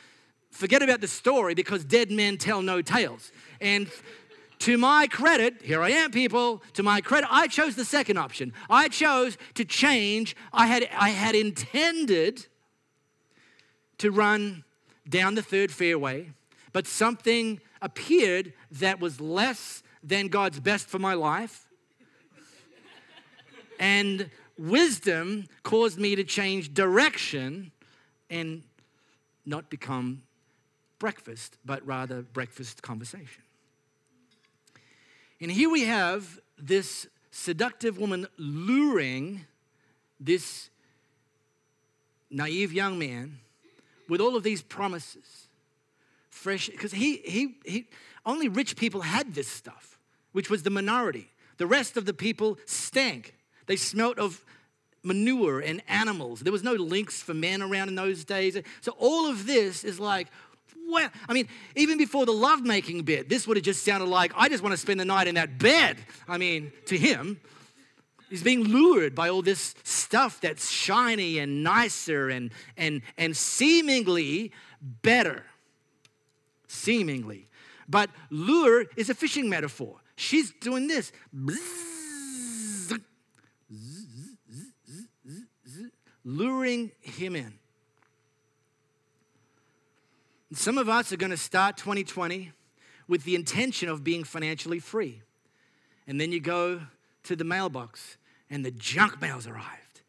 forget 0.51 0.81
about 0.81 1.01
the 1.01 1.07
story, 1.07 1.53
because 1.53 1.83
dead 1.83 2.09
men 2.11 2.37
tell 2.37 2.61
no 2.61 2.81
tales. 2.81 3.31
And 3.59 3.89
to 4.59 4.77
my 4.77 5.07
credit, 5.07 5.61
here 5.61 5.81
I 5.81 5.91
am, 5.91 6.11
people. 6.11 6.61
To 6.73 6.83
my 6.83 6.99
credit, 7.01 7.27
I 7.31 7.47
chose 7.47 7.75
the 7.75 7.85
second 7.85 8.17
option. 8.17 8.53
I 8.69 8.89
chose 8.89 9.37
to 9.55 9.63
change. 9.63 10.35
I 10.51 10.67
had, 10.67 10.87
I 10.93 11.09
had 11.09 11.33
intended 11.33 12.45
to 13.99 14.11
run 14.11 14.63
down 15.07 15.35
the 15.35 15.41
third 15.41 15.71
fairway, 15.71 16.31
but 16.73 16.87
something 16.87 17.61
appeared 17.81 18.53
that 18.71 18.99
was 18.99 19.21
less 19.21 19.81
than 20.03 20.27
God's 20.27 20.59
best 20.59 20.87
for 20.87 20.99
my 20.99 21.13
life. 21.13 21.67
and 23.79 24.29
wisdom 24.57 25.45
caused 25.63 25.97
me 25.97 26.15
to 26.15 26.23
change 26.23 26.73
direction 26.73 27.71
and 28.29 28.63
not 29.45 29.69
become 29.69 30.21
breakfast, 30.99 31.57
but 31.65 31.85
rather 31.87 32.21
breakfast 32.21 32.81
conversation. 32.81 33.41
And 35.41 35.51
here 35.51 35.69
we 35.69 35.83
have 35.83 36.39
this 36.57 37.07
seductive 37.31 37.97
woman 37.97 38.27
luring 38.37 39.45
this 40.19 40.69
naive 42.29 42.73
young 42.73 42.99
man 42.99 43.39
with 44.07 44.19
all 44.19 44.35
of 44.35 44.43
these 44.43 44.61
promises. 44.61 45.47
Fresh, 46.29 46.69
because 46.69 46.91
he, 46.91 47.17
he, 47.17 47.55
he, 47.65 47.87
only 48.25 48.47
rich 48.47 48.75
people 48.75 49.01
had 49.01 49.33
this 49.33 49.47
stuff, 49.47 49.97
which 50.31 50.49
was 50.49 50.63
the 50.63 50.69
minority. 50.69 51.29
The 51.57 51.67
rest 51.67 51.97
of 51.97 52.05
the 52.05 52.13
people 52.13 52.57
stank. 52.65 53.33
They 53.65 53.75
smelt 53.75 54.19
of 54.19 54.43
manure 55.03 55.59
and 55.59 55.81
animals. 55.87 56.41
There 56.41 56.51
was 56.51 56.63
no 56.63 56.73
Lynx 56.73 57.21
for 57.21 57.33
men 57.33 57.61
around 57.61 57.87
in 57.89 57.95
those 57.95 58.25
days. 58.25 58.57
So 58.81 58.93
all 58.97 59.29
of 59.29 59.45
this 59.45 59.83
is 59.83 59.99
like, 59.99 60.27
well, 60.89 61.09
I 61.27 61.33
mean, 61.33 61.47
even 61.75 61.97
before 61.97 62.25
the 62.25 62.33
lovemaking 62.33 63.03
bit, 63.03 63.29
this 63.29 63.47
would 63.47 63.57
have 63.57 63.63
just 63.63 63.83
sounded 63.83 64.07
like, 64.07 64.31
I 64.35 64.49
just 64.49 64.63
want 64.63 64.73
to 64.73 64.77
spend 64.77 64.99
the 64.99 65.05
night 65.05 65.27
in 65.27 65.35
that 65.35 65.57
bed. 65.57 65.97
I 66.27 66.37
mean, 66.37 66.71
to 66.87 66.97
him, 66.97 67.39
he's 68.29 68.43
being 68.43 68.63
lured 68.63 69.15
by 69.15 69.29
all 69.29 69.41
this 69.41 69.75
stuff 69.83 70.41
that's 70.41 70.69
shiny 70.69 71.39
and 71.39 71.63
nicer 71.63 72.29
and, 72.29 72.51
and, 72.77 73.01
and 73.17 73.35
seemingly 73.35 74.51
better. 74.81 75.45
Seemingly. 76.67 77.47
But 77.87 78.09
lure 78.29 78.85
is 78.95 79.09
a 79.09 79.15
fishing 79.15 79.49
metaphor. 79.49 79.97
She's 80.15 80.51
doing 80.51 80.87
this. 80.87 81.11
luring 86.23 86.91
him 87.01 87.35
in. 87.35 87.53
Some 90.53 90.77
of 90.77 90.89
us 90.89 91.11
are 91.13 91.17
going 91.17 91.29
to 91.31 91.37
start 91.37 91.77
2020 91.77 92.51
with 93.07 93.23
the 93.23 93.35
intention 93.35 93.87
of 93.87 94.03
being 94.03 94.23
financially 94.23 94.79
free. 94.79 95.21
And 96.07 96.19
then 96.19 96.31
you 96.31 96.39
go 96.39 96.81
to 97.23 97.35
the 97.35 97.43
mailbox 97.43 98.17
and 98.49 98.65
the 98.65 98.71
junk 98.71 99.21
mail's 99.21 99.45
arrived. 99.45 100.01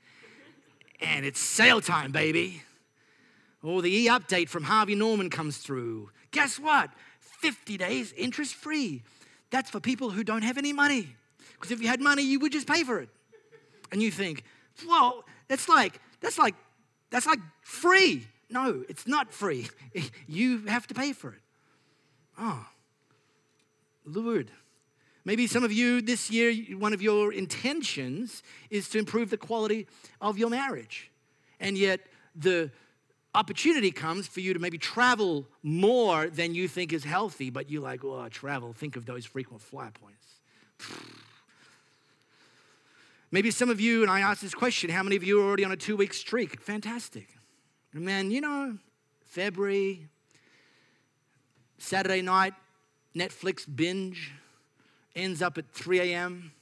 And 1.01 1.27
it's 1.27 1.41
sale 1.41 1.81
time, 1.81 2.11
baby. 2.11 2.63
Or 3.63 3.83
the 3.83 3.95
e 3.95 4.09
update 4.09 4.49
from 4.49 4.65
Harvey 4.65 4.95
Norman 4.95 5.29
comes 5.29 5.59
through. 5.59 6.11
Guess 6.31 6.59
what? 6.59 6.91
50 7.21 7.77
days 7.77 8.13
interest 8.17 8.55
free. 8.55 9.03
That's 9.51 9.69
for 9.69 9.81
people 9.81 10.11
who 10.11 10.25
don't 10.25 10.43
have 10.43 10.57
any 10.57 10.73
money. 10.73 11.17
Because 11.55 11.71
if 11.71 11.83
you 11.83 11.89
had 11.89 12.01
money, 12.01 12.23
you 12.23 12.41
would 12.41 12.53
just 12.53 12.67
pay 12.67 12.85
for 12.85 13.01
it. 13.01 13.11
And 13.93 14.03
you 14.03 14.11
think, 14.11 14.45
well, 14.87 15.25
that's 15.49 15.69
like, 15.69 16.01
that's 16.21 16.39
like, 16.39 16.55
that's 17.11 17.27
like 17.27 17.41
free. 17.63 18.27
No, 18.51 18.85
it's 18.89 19.07
not 19.07 19.33
free. 19.33 19.69
You 20.27 20.67
have 20.67 20.87
to 20.89 20.95
pay 20.95 21.13
for 21.13 21.31
it. 21.31 21.41
Oh, 22.39 22.67
Lord. 24.05 24.51
Maybe 25.25 25.47
some 25.47 25.65
of 25.65 25.73
you 25.73 26.01
this 26.01 26.31
year, 26.31 26.55
one 26.79 26.93
of 26.93 27.03
your 27.03 27.33
intentions 27.33 28.43
is 28.71 28.89
to 28.91 28.99
improve 28.99 29.31
the 29.31 29.37
quality 29.37 29.87
of 30.21 30.39
your 30.39 30.49
marriage. 30.49 31.11
And 31.59 31.77
yet, 31.77 32.01
the 32.35 32.71
opportunity 33.35 33.91
comes 33.91 34.27
for 34.27 34.41
you 34.41 34.55
to 34.55 34.59
maybe 34.59 34.79
travel 34.79 35.47
more 35.63 36.29
than 36.29 36.55
you 36.55 36.69
think 36.69 36.93
is 36.93 37.05
healthy, 37.05 37.51
but 37.51 37.71
you're 37.71 37.83
like, 37.83 38.03
oh, 38.03 38.29
travel, 38.31 38.73
think 38.73 38.97
of 38.97 39.05
those 39.05 39.27
frequent 39.27 39.61
flyer 39.63 39.93
points. 39.93 40.27
Maybe 43.33 43.53
some 43.53 43.71
of 43.71 43.81
you, 43.81 44.03
and 44.03 44.11
I 44.11 44.21
asked 44.21 44.43
this 44.43 44.55
question 44.55 44.91
how 44.91 45.05
many 45.05 45.15
of 45.15 45.23
you 45.23 45.41
are 45.41 45.45
already 45.45 45.65
on 45.65 45.71
a 45.71 45.77
two 45.77 45.97
week 45.97 46.13
streak? 46.13 46.61
Fantastic. 46.61 47.29
And 47.93 48.05
man, 48.05 48.31
you 48.31 48.41
know, 48.41 48.79
February, 49.25 50.07
Saturday 51.79 52.23
night, 52.23 52.55
Netflix 53.15 53.65
binge 53.73 54.33
ends 55.17 55.43
up 55.43 55.59
at 55.59 55.71
3 55.73 56.01
a.m., 56.01 56.53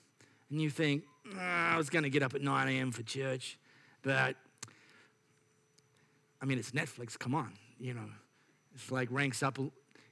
and 0.50 0.62
you 0.62 0.70
think, 0.70 1.02
oh, 1.34 1.38
I 1.38 1.76
was 1.76 1.90
going 1.90 2.04
to 2.04 2.10
get 2.10 2.22
up 2.22 2.34
at 2.34 2.40
9 2.40 2.68
a.m. 2.68 2.90
for 2.90 3.02
church, 3.02 3.58
but 4.02 4.36
I 6.40 6.46
mean, 6.46 6.58
it's 6.58 6.70
Netflix, 6.70 7.18
come 7.18 7.34
on, 7.34 7.52
you 7.78 7.92
know. 7.92 8.08
It's 8.74 8.90
like 8.90 9.08
ranks 9.10 9.42
up 9.42 9.58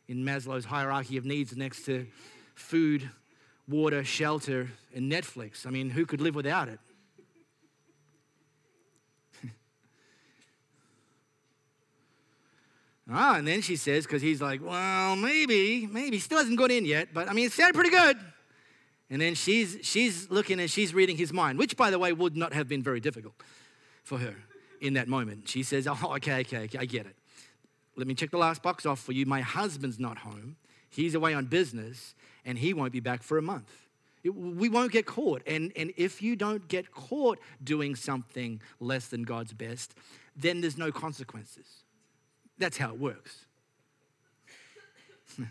in 0.09 0.25
Maslow's 0.25 0.65
hierarchy 0.65 1.17
of 1.17 1.25
needs 1.25 1.57
next 1.57 1.85
to 1.87 2.07
food, 2.55 3.09
water, 3.69 4.05
shelter, 4.05 4.69
and 4.95 5.11
Netflix. 5.11 5.67
I 5.67 5.71
mean, 5.71 5.91
who 5.91 6.05
could 6.05 6.21
live 6.21 6.35
without 6.35 6.69
it? 6.69 6.81
Ah, 13.11 13.37
and 13.37 13.47
then 13.47 13.61
she 13.61 13.77
says, 13.77 14.05
because 14.05 14.23
he's 14.23 14.41
like, 14.41 14.65
well, 14.65 15.17
maybe, 15.17 15.87
maybe. 15.87 16.19
Still 16.19 16.39
hasn't 16.39 16.59
got 16.59 16.71
in 16.71 16.85
yet, 16.85 17.09
but 17.15 17.29
I 17.29 17.33
mean, 17.33 17.47
it 17.47 17.53
sounded 17.53 17.75
pretty 17.75 17.91
good. 17.91 18.19
And 19.09 19.21
then 19.21 19.35
she's, 19.35 19.79
she's 19.83 20.31
looking 20.31 20.59
and 20.59 20.71
she's 20.71 20.93
reading 20.93 21.17
his 21.17 21.33
mind, 21.33 21.59
which, 21.59 21.77
by 21.77 21.91
the 21.91 21.99
way, 21.99 22.13
would 22.13 22.37
not 22.37 22.53
have 22.53 22.69
been 22.69 22.83
very 22.83 23.01
difficult 23.01 23.35
for 24.03 24.19
her 24.19 24.35
in 24.81 24.95
that 24.95 25.09
moment. 25.09 25.49
She 25.49 25.63
says, 25.63 25.87
Oh, 25.87 25.97
okay, 26.17 26.41
okay, 26.41 26.65
okay, 26.65 26.79
I 26.79 26.85
get 26.85 27.07
it. 27.07 27.17
Let 27.97 28.07
me 28.07 28.15
check 28.15 28.31
the 28.31 28.39
last 28.39 28.63
box 28.63 28.85
off 28.85 29.01
for 29.01 29.13
you. 29.13 29.25
My 29.25 29.41
husband's 29.41 29.99
not 29.99 30.19
home. 30.19 30.57
He's 30.91 31.15
away 31.15 31.35
on 31.35 31.47
business 31.47 32.15
and 32.45 32.59
he 32.59 32.75
won't 32.75 32.93
be 32.93 33.01
back 33.01 33.23
for 33.23 33.39
a 33.39 33.43
month. 33.43 33.71
It, 34.23 34.31
we 34.31 34.69
won't 34.69 34.93
get 34.93 35.07
caught. 35.07 35.43
And, 35.47 35.73
and 35.77 35.93
if 35.97 36.21
you 36.21 36.37
don't 36.37 36.67
get 36.69 36.91
caught 36.91 37.39
doing 37.63 37.95
something 37.95 38.61
less 38.81 39.07
than 39.07 39.23
God's 39.23 39.53
best, 39.53 39.95
then 40.35 40.61
there's 40.61 40.77
no 40.77 40.91
consequences. 40.93 41.85
That's 42.59 42.77
how 42.77 42.91
it 42.91 42.99
works. 42.99 43.45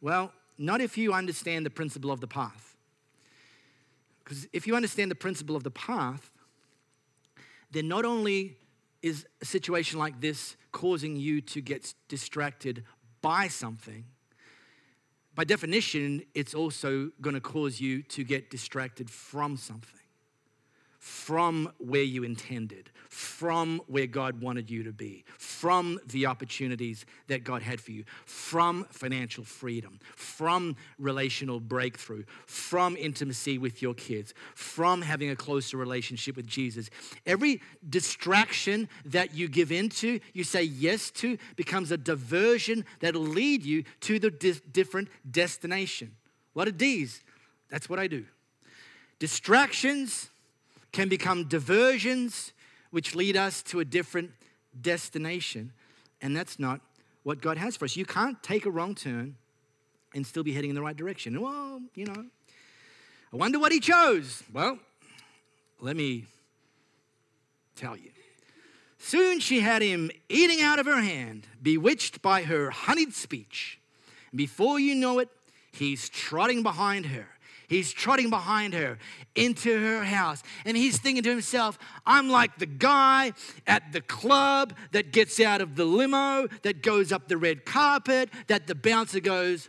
well, 0.00 0.32
not 0.56 0.80
if 0.80 0.98
you 0.98 1.12
understand 1.12 1.64
the 1.64 1.70
principle 1.70 2.10
of 2.10 2.20
the 2.20 2.26
path. 2.26 2.76
Because 4.24 4.46
if 4.52 4.66
you 4.66 4.74
understand 4.74 5.10
the 5.10 5.14
principle 5.14 5.56
of 5.56 5.62
the 5.62 5.70
path, 5.70 6.30
then 7.70 7.88
not 7.88 8.04
only 8.04 8.56
is 9.00 9.26
a 9.40 9.44
situation 9.44 9.98
like 9.98 10.20
this 10.20 10.56
causing 10.72 11.16
you 11.16 11.40
to 11.40 11.60
get 11.60 11.94
distracted 12.08 12.84
by 13.22 13.48
something, 13.48 14.04
by 15.34 15.44
definition, 15.44 16.22
it's 16.34 16.52
also 16.52 17.10
going 17.20 17.34
to 17.34 17.40
cause 17.40 17.80
you 17.80 18.02
to 18.02 18.24
get 18.24 18.50
distracted 18.50 19.08
from 19.08 19.56
something 19.56 20.00
from 21.08 21.72
where 21.78 22.02
you 22.02 22.22
intended, 22.22 22.90
from 23.08 23.80
where 23.86 24.06
God 24.06 24.42
wanted 24.42 24.70
you 24.70 24.82
to 24.82 24.92
be, 24.92 25.24
from 25.38 25.98
the 26.06 26.26
opportunities 26.26 27.06
that 27.28 27.44
God 27.44 27.62
had 27.62 27.80
for 27.80 27.92
you, 27.92 28.04
from 28.26 28.84
financial 28.90 29.42
freedom, 29.42 30.00
from 30.16 30.76
relational 30.98 31.60
breakthrough, 31.60 32.24
from 32.46 32.94
intimacy 32.94 33.56
with 33.56 33.80
your 33.80 33.94
kids, 33.94 34.34
from 34.54 35.00
having 35.00 35.30
a 35.30 35.36
closer 35.36 35.78
relationship 35.78 36.36
with 36.36 36.46
Jesus. 36.46 36.90
Every 37.24 37.62
distraction 37.88 38.86
that 39.06 39.34
you 39.34 39.48
give 39.48 39.72
into, 39.72 40.20
you 40.34 40.44
say 40.44 40.62
yes 40.62 41.10
to, 41.12 41.38
becomes 41.56 41.90
a 41.90 41.96
diversion 41.96 42.84
that'll 43.00 43.22
lead 43.22 43.64
you 43.64 43.84
to 44.00 44.18
the 44.18 44.30
di- 44.30 44.60
different 44.70 45.08
destination. 45.28 46.14
A 46.54 46.58
lot 46.58 46.68
of 46.68 46.76
D's. 46.76 47.22
That's 47.70 47.88
what 47.88 47.98
I 47.98 48.08
do. 48.08 48.26
Distractions 49.18 50.28
can 50.92 51.08
become 51.08 51.44
diversions 51.44 52.52
which 52.90 53.14
lead 53.14 53.36
us 53.36 53.62
to 53.62 53.80
a 53.80 53.84
different 53.84 54.30
destination. 54.80 55.72
And 56.20 56.36
that's 56.36 56.58
not 56.58 56.80
what 57.22 57.40
God 57.40 57.58
has 57.58 57.76
for 57.76 57.84
us. 57.84 57.96
You 57.96 58.06
can't 58.06 58.42
take 58.42 58.66
a 58.66 58.70
wrong 58.70 58.94
turn 58.94 59.36
and 60.14 60.26
still 60.26 60.42
be 60.42 60.52
heading 60.52 60.70
in 60.70 60.76
the 60.76 60.82
right 60.82 60.96
direction. 60.96 61.40
Well, 61.40 61.80
you 61.94 62.06
know, 62.06 62.24
I 63.32 63.36
wonder 63.36 63.58
what 63.58 63.72
he 63.72 63.80
chose. 63.80 64.42
Well, 64.52 64.78
let 65.80 65.96
me 65.96 66.24
tell 67.76 67.96
you. 67.96 68.10
Soon 68.98 69.38
she 69.38 69.60
had 69.60 69.80
him 69.80 70.10
eating 70.28 70.60
out 70.60 70.78
of 70.78 70.86
her 70.86 71.00
hand, 71.00 71.46
bewitched 71.62 72.20
by 72.20 72.42
her 72.42 72.70
honeyed 72.70 73.14
speech. 73.14 73.78
And 74.32 74.38
before 74.38 74.80
you 74.80 74.94
know 74.94 75.20
it, 75.20 75.28
he's 75.70 76.08
trotting 76.08 76.62
behind 76.62 77.06
her 77.06 77.28
He's 77.68 77.92
trotting 77.92 78.30
behind 78.30 78.72
her 78.72 78.98
into 79.34 79.78
her 79.78 80.02
house. 80.02 80.42
And 80.64 80.74
he's 80.74 80.98
thinking 80.98 81.22
to 81.22 81.30
himself, 81.30 81.78
I'm 82.06 82.30
like 82.30 82.58
the 82.58 82.66
guy 82.66 83.32
at 83.66 83.92
the 83.92 84.00
club 84.00 84.74
that 84.92 85.12
gets 85.12 85.38
out 85.38 85.60
of 85.60 85.76
the 85.76 85.84
limo, 85.84 86.48
that 86.62 86.82
goes 86.82 87.12
up 87.12 87.28
the 87.28 87.36
red 87.36 87.66
carpet, 87.66 88.30
that 88.46 88.66
the 88.66 88.74
bouncer 88.74 89.20
goes, 89.20 89.68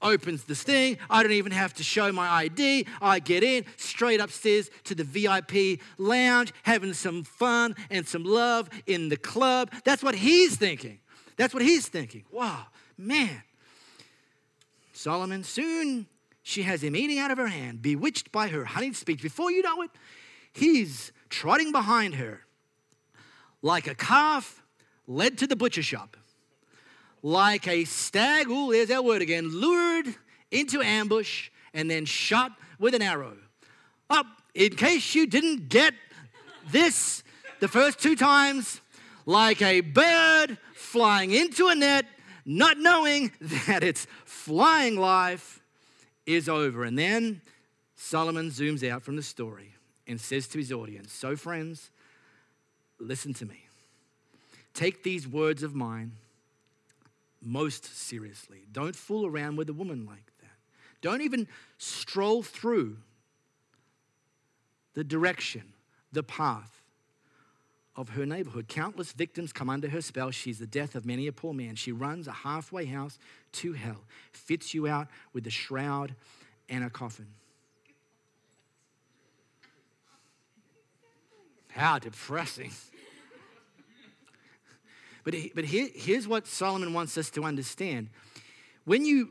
opens 0.00 0.44
this 0.44 0.62
thing. 0.62 0.98
I 1.08 1.22
don't 1.22 1.32
even 1.32 1.52
have 1.52 1.74
to 1.74 1.84
show 1.84 2.10
my 2.12 2.28
ID. 2.28 2.86
I 3.00 3.18
get 3.20 3.44
in 3.44 3.64
straight 3.76 4.20
upstairs 4.20 4.70
to 4.84 4.94
the 4.94 5.04
VIP 5.04 5.80
lounge, 5.98 6.52
having 6.62 6.94
some 6.94 7.24
fun 7.24 7.76
and 7.90 8.08
some 8.08 8.24
love 8.24 8.68
in 8.86 9.10
the 9.10 9.16
club. 9.16 9.70
That's 9.84 10.02
what 10.02 10.14
he's 10.14 10.56
thinking. 10.56 10.98
That's 11.36 11.54
what 11.54 11.62
he's 11.62 11.88
thinking. 11.88 12.24
Wow, 12.30 12.66
man. 12.96 13.42
Solomon. 14.92 15.44
Soon 15.44 16.06
she 16.42 16.62
has 16.62 16.82
him 16.82 16.96
eating 16.96 17.18
out 17.18 17.30
of 17.30 17.38
her 17.38 17.48
hand, 17.48 17.82
bewitched 17.82 18.32
by 18.32 18.48
her 18.48 18.64
honeyed 18.64 18.96
speech. 18.96 19.22
Before 19.22 19.50
you 19.50 19.62
know 19.62 19.82
it, 19.82 19.90
he's 20.52 21.12
trotting 21.28 21.72
behind 21.72 22.16
her 22.16 22.42
like 23.62 23.86
a 23.86 23.94
calf 23.94 24.62
led 25.06 25.38
to 25.38 25.46
the 25.46 25.56
butcher 25.56 25.82
shop, 25.82 26.16
like 27.22 27.68
a 27.68 27.84
stag, 27.84 28.48
ooh, 28.48 28.72
there's 28.72 28.88
that 28.88 29.04
word 29.04 29.22
again, 29.22 29.48
lured 29.48 30.14
into 30.50 30.82
ambush 30.82 31.50
and 31.72 31.90
then 31.90 32.04
shot 32.04 32.52
with 32.78 32.94
an 32.94 33.02
arrow. 33.02 33.36
Up, 34.10 34.26
oh, 34.28 34.42
in 34.54 34.76
case 34.76 35.14
you 35.14 35.26
didn't 35.26 35.68
get 35.68 35.94
this 36.70 37.22
the 37.60 37.68
first 37.68 37.98
two 38.00 38.16
times, 38.16 38.80
like 39.24 39.62
a 39.62 39.80
bird 39.80 40.58
flying 40.74 41.30
into 41.30 41.68
a 41.68 41.74
net, 41.74 42.04
not 42.44 42.76
knowing 42.78 43.30
that 43.66 43.82
its 43.84 44.06
flying 44.24 44.96
life 44.96 45.61
is 46.26 46.48
over. 46.48 46.84
And 46.84 46.98
then 46.98 47.40
Solomon 47.96 48.50
zooms 48.50 48.88
out 48.88 49.02
from 49.02 49.16
the 49.16 49.22
story 49.22 49.74
and 50.06 50.20
says 50.20 50.46
to 50.48 50.58
his 50.58 50.72
audience 50.72 51.12
So, 51.12 51.36
friends, 51.36 51.90
listen 52.98 53.34
to 53.34 53.46
me. 53.46 53.66
Take 54.74 55.02
these 55.02 55.28
words 55.28 55.62
of 55.62 55.74
mine 55.74 56.12
most 57.42 57.84
seriously. 57.96 58.62
Don't 58.70 58.96
fool 58.96 59.26
around 59.26 59.56
with 59.56 59.68
a 59.68 59.72
woman 59.72 60.06
like 60.06 60.26
that. 60.40 60.56
Don't 61.00 61.22
even 61.22 61.48
stroll 61.78 62.42
through 62.42 62.98
the 64.94 65.04
direction, 65.04 65.72
the 66.12 66.22
path 66.22 66.81
of 67.94 68.10
her 68.10 68.24
neighborhood. 68.24 68.68
Countless 68.68 69.12
victims 69.12 69.52
come 69.52 69.68
under 69.68 69.88
her 69.88 70.00
spell. 70.00 70.30
She's 70.30 70.58
the 70.58 70.66
death 70.66 70.94
of 70.94 71.04
many 71.04 71.26
a 71.26 71.32
poor 71.32 71.52
man. 71.52 71.76
She 71.76 71.92
runs 71.92 72.26
a 72.26 72.32
halfway 72.32 72.86
house 72.86 73.18
to 73.52 73.74
hell, 73.74 74.04
fits 74.32 74.72
you 74.72 74.86
out 74.86 75.08
with 75.32 75.46
a 75.46 75.50
shroud 75.50 76.14
and 76.68 76.84
a 76.84 76.90
coffin. 76.90 77.26
How 81.68 81.98
depressing. 81.98 82.70
But, 85.24 85.34
but 85.54 85.64
here, 85.64 85.88
here's 85.94 86.26
what 86.26 86.46
Solomon 86.46 86.92
wants 86.94 87.16
us 87.16 87.30
to 87.30 87.44
understand. 87.44 88.08
When 88.84 89.04
you 89.04 89.30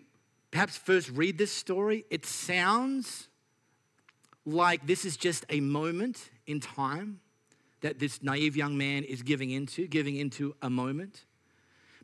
perhaps 0.49 0.77
first 0.77 1.09
read 1.09 1.37
this 1.37 1.51
story, 1.51 2.05
it 2.09 2.25
sounds 2.25 3.27
like 4.45 4.87
this 4.87 5.05
is 5.05 5.17
just 5.17 5.45
a 5.49 5.59
moment 5.59 6.29
in 6.47 6.59
time 6.59 7.19
that 7.81 7.99
this 7.99 8.23
naive 8.23 8.55
young 8.55 8.77
man 8.77 9.03
is 9.03 9.21
giving 9.21 9.51
into, 9.51 9.87
giving 9.87 10.15
into 10.15 10.55
a 10.61 10.69
moment. 10.69 11.25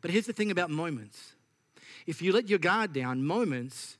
But 0.00 0.10
here's 0.10 0.26
the 0.26 0.32
thing 0.32 0.50
about 0.50 0.70
moments 0.70 1.32
if 2.06 2.22
you 2.22 2.32
let 2.32 2.48
your 2.48 2.58
guard 2.58 2.92
down, 2.92 3.24
moments 3.24 3.96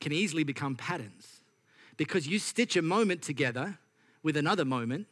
can 0.00 0.12
easily 0.12 0.44
become 0.44 0.74
patterns 0.74 1.40
because 1.96 2.26
you 2.26 2.38
stitch 2.38 2.76
a 2.76 2.82
moment 2.82 3.22
together 3.22 3.78
with 4.22 4.36
another 4.36 4.64
moment, 4.64 5.06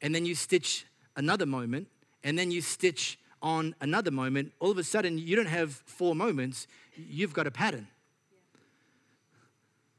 and 0.00 0.14
then 0.14 0.24
you 0.24 0.34
stitch 0.34 0.86
another 1.16 1.46
moment, 1.46 1.88
and 2.22 2.38
then 2.38 2.50
you 2.50 2.60
stitch 2.60 3.18
on 3.42 3.74
another 3.80 4.10
moment. 4.10 4.52
All 4.60 4.70
of 4.70 4.78
a 4.78 4.84
sudden, 4.84 5.18
you 5.18 5.36
don't 5.36 5.46
have 5.46 5.72
four 5.86 6.14
moments, 6.14 6.66
you've 6.96 7.32
got 7.32 7.46
a 7.46 7.50
pattern. 7.50 7.88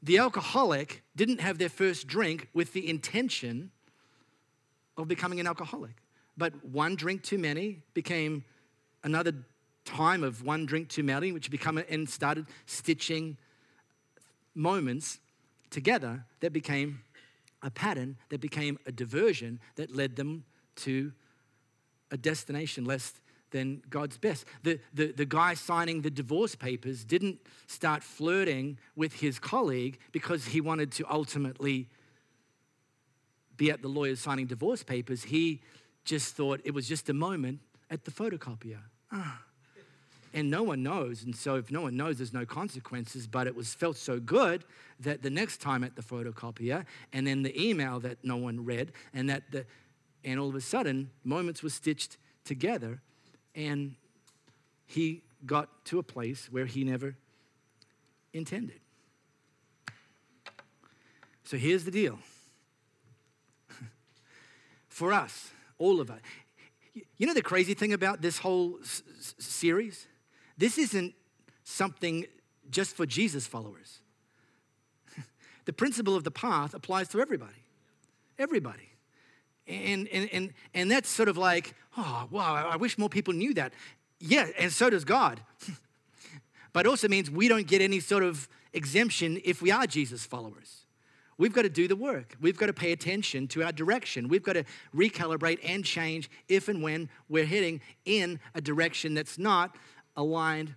The 0.02 0.18
alcoholic 0.18 1.02
didn't 1.16 1.40
have 1.40 1.58
their 1.58 1.68
first 1.68 2.06
drink 2.06 2.48
with 2.54 2.72
the 2.72 2.88
intention 2.88 3.72
of 4.98 5.08
becoming 5.08 5.40
an 5.40 5.46
alcoholic. 5.46 5.96
But 6.36 6.64
one 6.64 6.96
drink 6.96 7.22
too 7.22 7.38
many 7.38 7.82
became 7.94 8.44
another 9.02 9.32
time 9.84 10.22
of 10.22 10.44
one 10.44 10.66
drink 10.66 10.88
too 10.88 11.02
many, 11.02 11.32
which 11.32 11.50
became 11.50 11.78
and 11.88 12.08
started 12.08 12.46
stitching 12.66 13.38
moments 14.54 15.20
together 15.70 16.24
that 16.40 16.52
became 16.52 17.00
a 17.62 17.70
pattern, 17.70 18.16
that 18.28 18.40
became 18.40 18.78
a 18.86 18.92
diversion 18.92 19.60
that 19.76 19.94
led 19.94 20.16
them 20.16 20.44
to 20.76 21.12
a 22.10 22.16
destination 22.16 22.84
less 22.84 23.14
than 23.50 23.82
God's 23.88 24.18
best. 24.18 24.44
The, 24.62 24.78
the, 24.92 25.12
the 25.12 25.24
guy 25.24 25.54
signing 25.54 26.02
the 26.02 26.10
divorce 26.10 26.54
papers 26.54 27.04
didn't 27.04 27.40
start 27.66 28.02
flirting 28.02 28.78
with 28.94 29.14
his 29.14 29.38
colleague 29.38 29.98
because 30.12 30.46
he 30.46 30.60
wanted 30.60 30.92
to 30.92 31.10
ultimately 31.10 31.88
be 33.58 33.70
at 33.70 33.82
the 33.82 33.88
lawyer's 33.88 34.20
signing 34.20 34.46
divorce 34.46 34.82
papers. 34.82 35.24
He 35.24 35.60
just 36.06 36.34
thought 36.34 36.60
it 36.64 36.72
was 36.72 36.88
just 36.88 37.10
a 37.10 37.12
moment 37.12 37.60
at 37.90 38.06
the 38.06 38.10
photocopier. 38.10 38.80
And 40.32 40.50
no 40.50 40.62
one 40.62 40.82
knows. 40.82 41.24
And 41.24 41.34
so, 41.34 41.56
if 41.56 41.70
no 41.70 41.82
one 41.82 41.96
knows, 41.96 42.18
there's 42.18 42.32
no 42.32 42.46
consequences. 42.46 43.26
But 43.26 43.46
it 43.46 43.56
was 43.56 43.74
felt 43.74 43.96
so 43.96 44.20
good 44.20 44.64
that 45.00 45.22
the 45.22 45.30
next 45.30 45.60
time 45.60 45.82
at 45.82 45.96
the 45.96 46.02
photocopier, 46.02 46.86
and 47.12 47.26
then 47.26 47.42
the 47.42 47.60
email 47.60 47.98
that 48.00 48.18
no 48.22 48.36
one 48.36 48.64
read, 48.64 48.92
and 49.12 49.28
that 49.28 49.50
the, 49.50 49.66
and 50.24 50.38
all 50.38 50.48
of 50.48 50.54
a 50.54 50.60
sudden, 50.60 51.10
moments 51.24 51.62
were 51.62 51.70
stitched 51.70 52.18
together, 52.44 53.00
and 53.54 53.94
he 54.86 55.22
got 55.46 55.84
to 55.86 55.98
a 55.98 56.02
place 56.02 56.48
where 56.50 56.66
he 56.66 56.84
never 56.84 57.16
intended. 58.32 58.80
So 61.44 61.56
here's 61.56 61.84
the 61.84 61.90
deal. 61.90 62.18
For 64.98 65.12
us, 65.12 65.52
all 65.78 66.00
of 66.00 66.10
us, 66.10 66.18
you 67.18 67.28
know 67.28 67.32
the 67.32 67.40
crazy 67.40 67.72
thing 67.72 67.92
about 67.92 68.20
this 68.20 68.38
whole 68.38 68.80
s- 68.82 69.04
series? 69.38 70.08
This 70.56 70.76
isn't 70.76 71.14
something 71.62 72.26
just 72.68 72.96
for 72.96 73.06
Jesus 73.06 73.46
followers. 73.46 74.00
the 75.66 75.72
principle 75.72 76.16
of 76.16 76.24
the 76.24 76.32
path 76.32 76.74
applies 76.74 77.06
to 77.10 77.20
everybody. 77.20 77.62
Everybody. 78.40 78.88
And, 79.68 80.08
and, 80.08 80.28
and, 80.32 80.52
and 80.74 80.90
that's 80.90 81.08
sort 81.08 81.28
of 81.28 81.36
like, 81.36 81.74
oh, 81.96 82.26
wow, 82.32 82.68
I 82.68 82.74
wish 82.74 82.98
more 82.98 83.08
people 83.08 83.32
knew 83.34 83.54
that. 83.54 83.74
Yeah, 84.18 84.48
and 84.58 84.72
so 84.72 84.90
does 84.90 85.04
God. 85.04 85.40
but 86.72 86.86
it 86.86 86.88
also 86.88 87.06
means 87.06 87.30
we 87.30 87.46
don't 87.46 87.68
get 87.68 87.80
any 87.80 88.00
sort 88.00 88.24
of 88.24 88.48
exemption 88.72 89.40
if 89.44 89.62
we 89.62 89.70
are 89.70 89.86
Jesus 89.86 90.26
followers. 90.26 90.86
We've 91.38 91.52
got 91.52 91.62
to 91.62 91.68
do 91.68 91.86
the 91.86 91.96
work. 91.96 92.34
We've 92.40 92.56
got 92.56 92.66
to 92.66 92.72
pay 92.72 92.90
attention 92.90 93.46
to 93.48 93.62
our 93.62 93.72
direction. 93.72 94.28
We've 94.28 94.42
got 94.42 94.54
to 94.54 94.64
recalibrate 94.94 95.60
and 95.64 95.84
change 95.84 96.28
if 96.48 96.68
and 96.68 96.82
when 96.82 97.08
we're 97.28 97.46
heading 97.46 97.80
in 98.04 98.40
a 98.56 98.60
direction 98.60 99.14
that's 99.14 99.38
not 99.38 99.76
aligned 100.16 100.74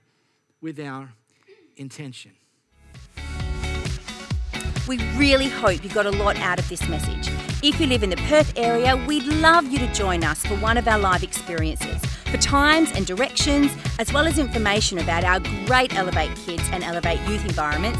with 0.61 0.79
our 0.79 1.13
intention. 1.77 2.31
We 4.87 4.97
really 5.15 5.47
hope 5.47 5.83
you 5.83 5.89
got 5.89 6.05
a 6.05 6.11
lot 6.11 6.37
out 6.37 6.59
of 6.59 6.67
this 6.69 6.87
message. 6.87 7.29
If 7.63 7.79
you 7.79 7.87
live 7.87 8.03
in 8.03 8.09
the 8.09 8.17
Perth 8.17 8.53
area, 8.55 8.97
we'd 9.07 9.25
love 9.25 9.67
you 9.67 9.79
to 9.79 9.91
join 9.93 10.23
us 10.23 10.45
for 10.45 10.55
one 10.55 10.77
of 10.77 10.87
our 10.87 10.99
live 10.99 11.23
experiences. 11.23 12.03
For 12.31 12.37
times 12.37 12.91
and 12.91 13.05
directions, 13.05 13.71
as 13.99 14.11
well 14.11 14.25
as 14.25 14.37
information 14.37 14.99
about 14.99 15.23
our 15.23 15.39
great 15.65 15.95
Elevate 15.95 16.35
Kids 16.37 16.63
and 16.71 16.83
Elevate 16.83 17.19
Youth 17.27 17.45
environments, 17.45 17.99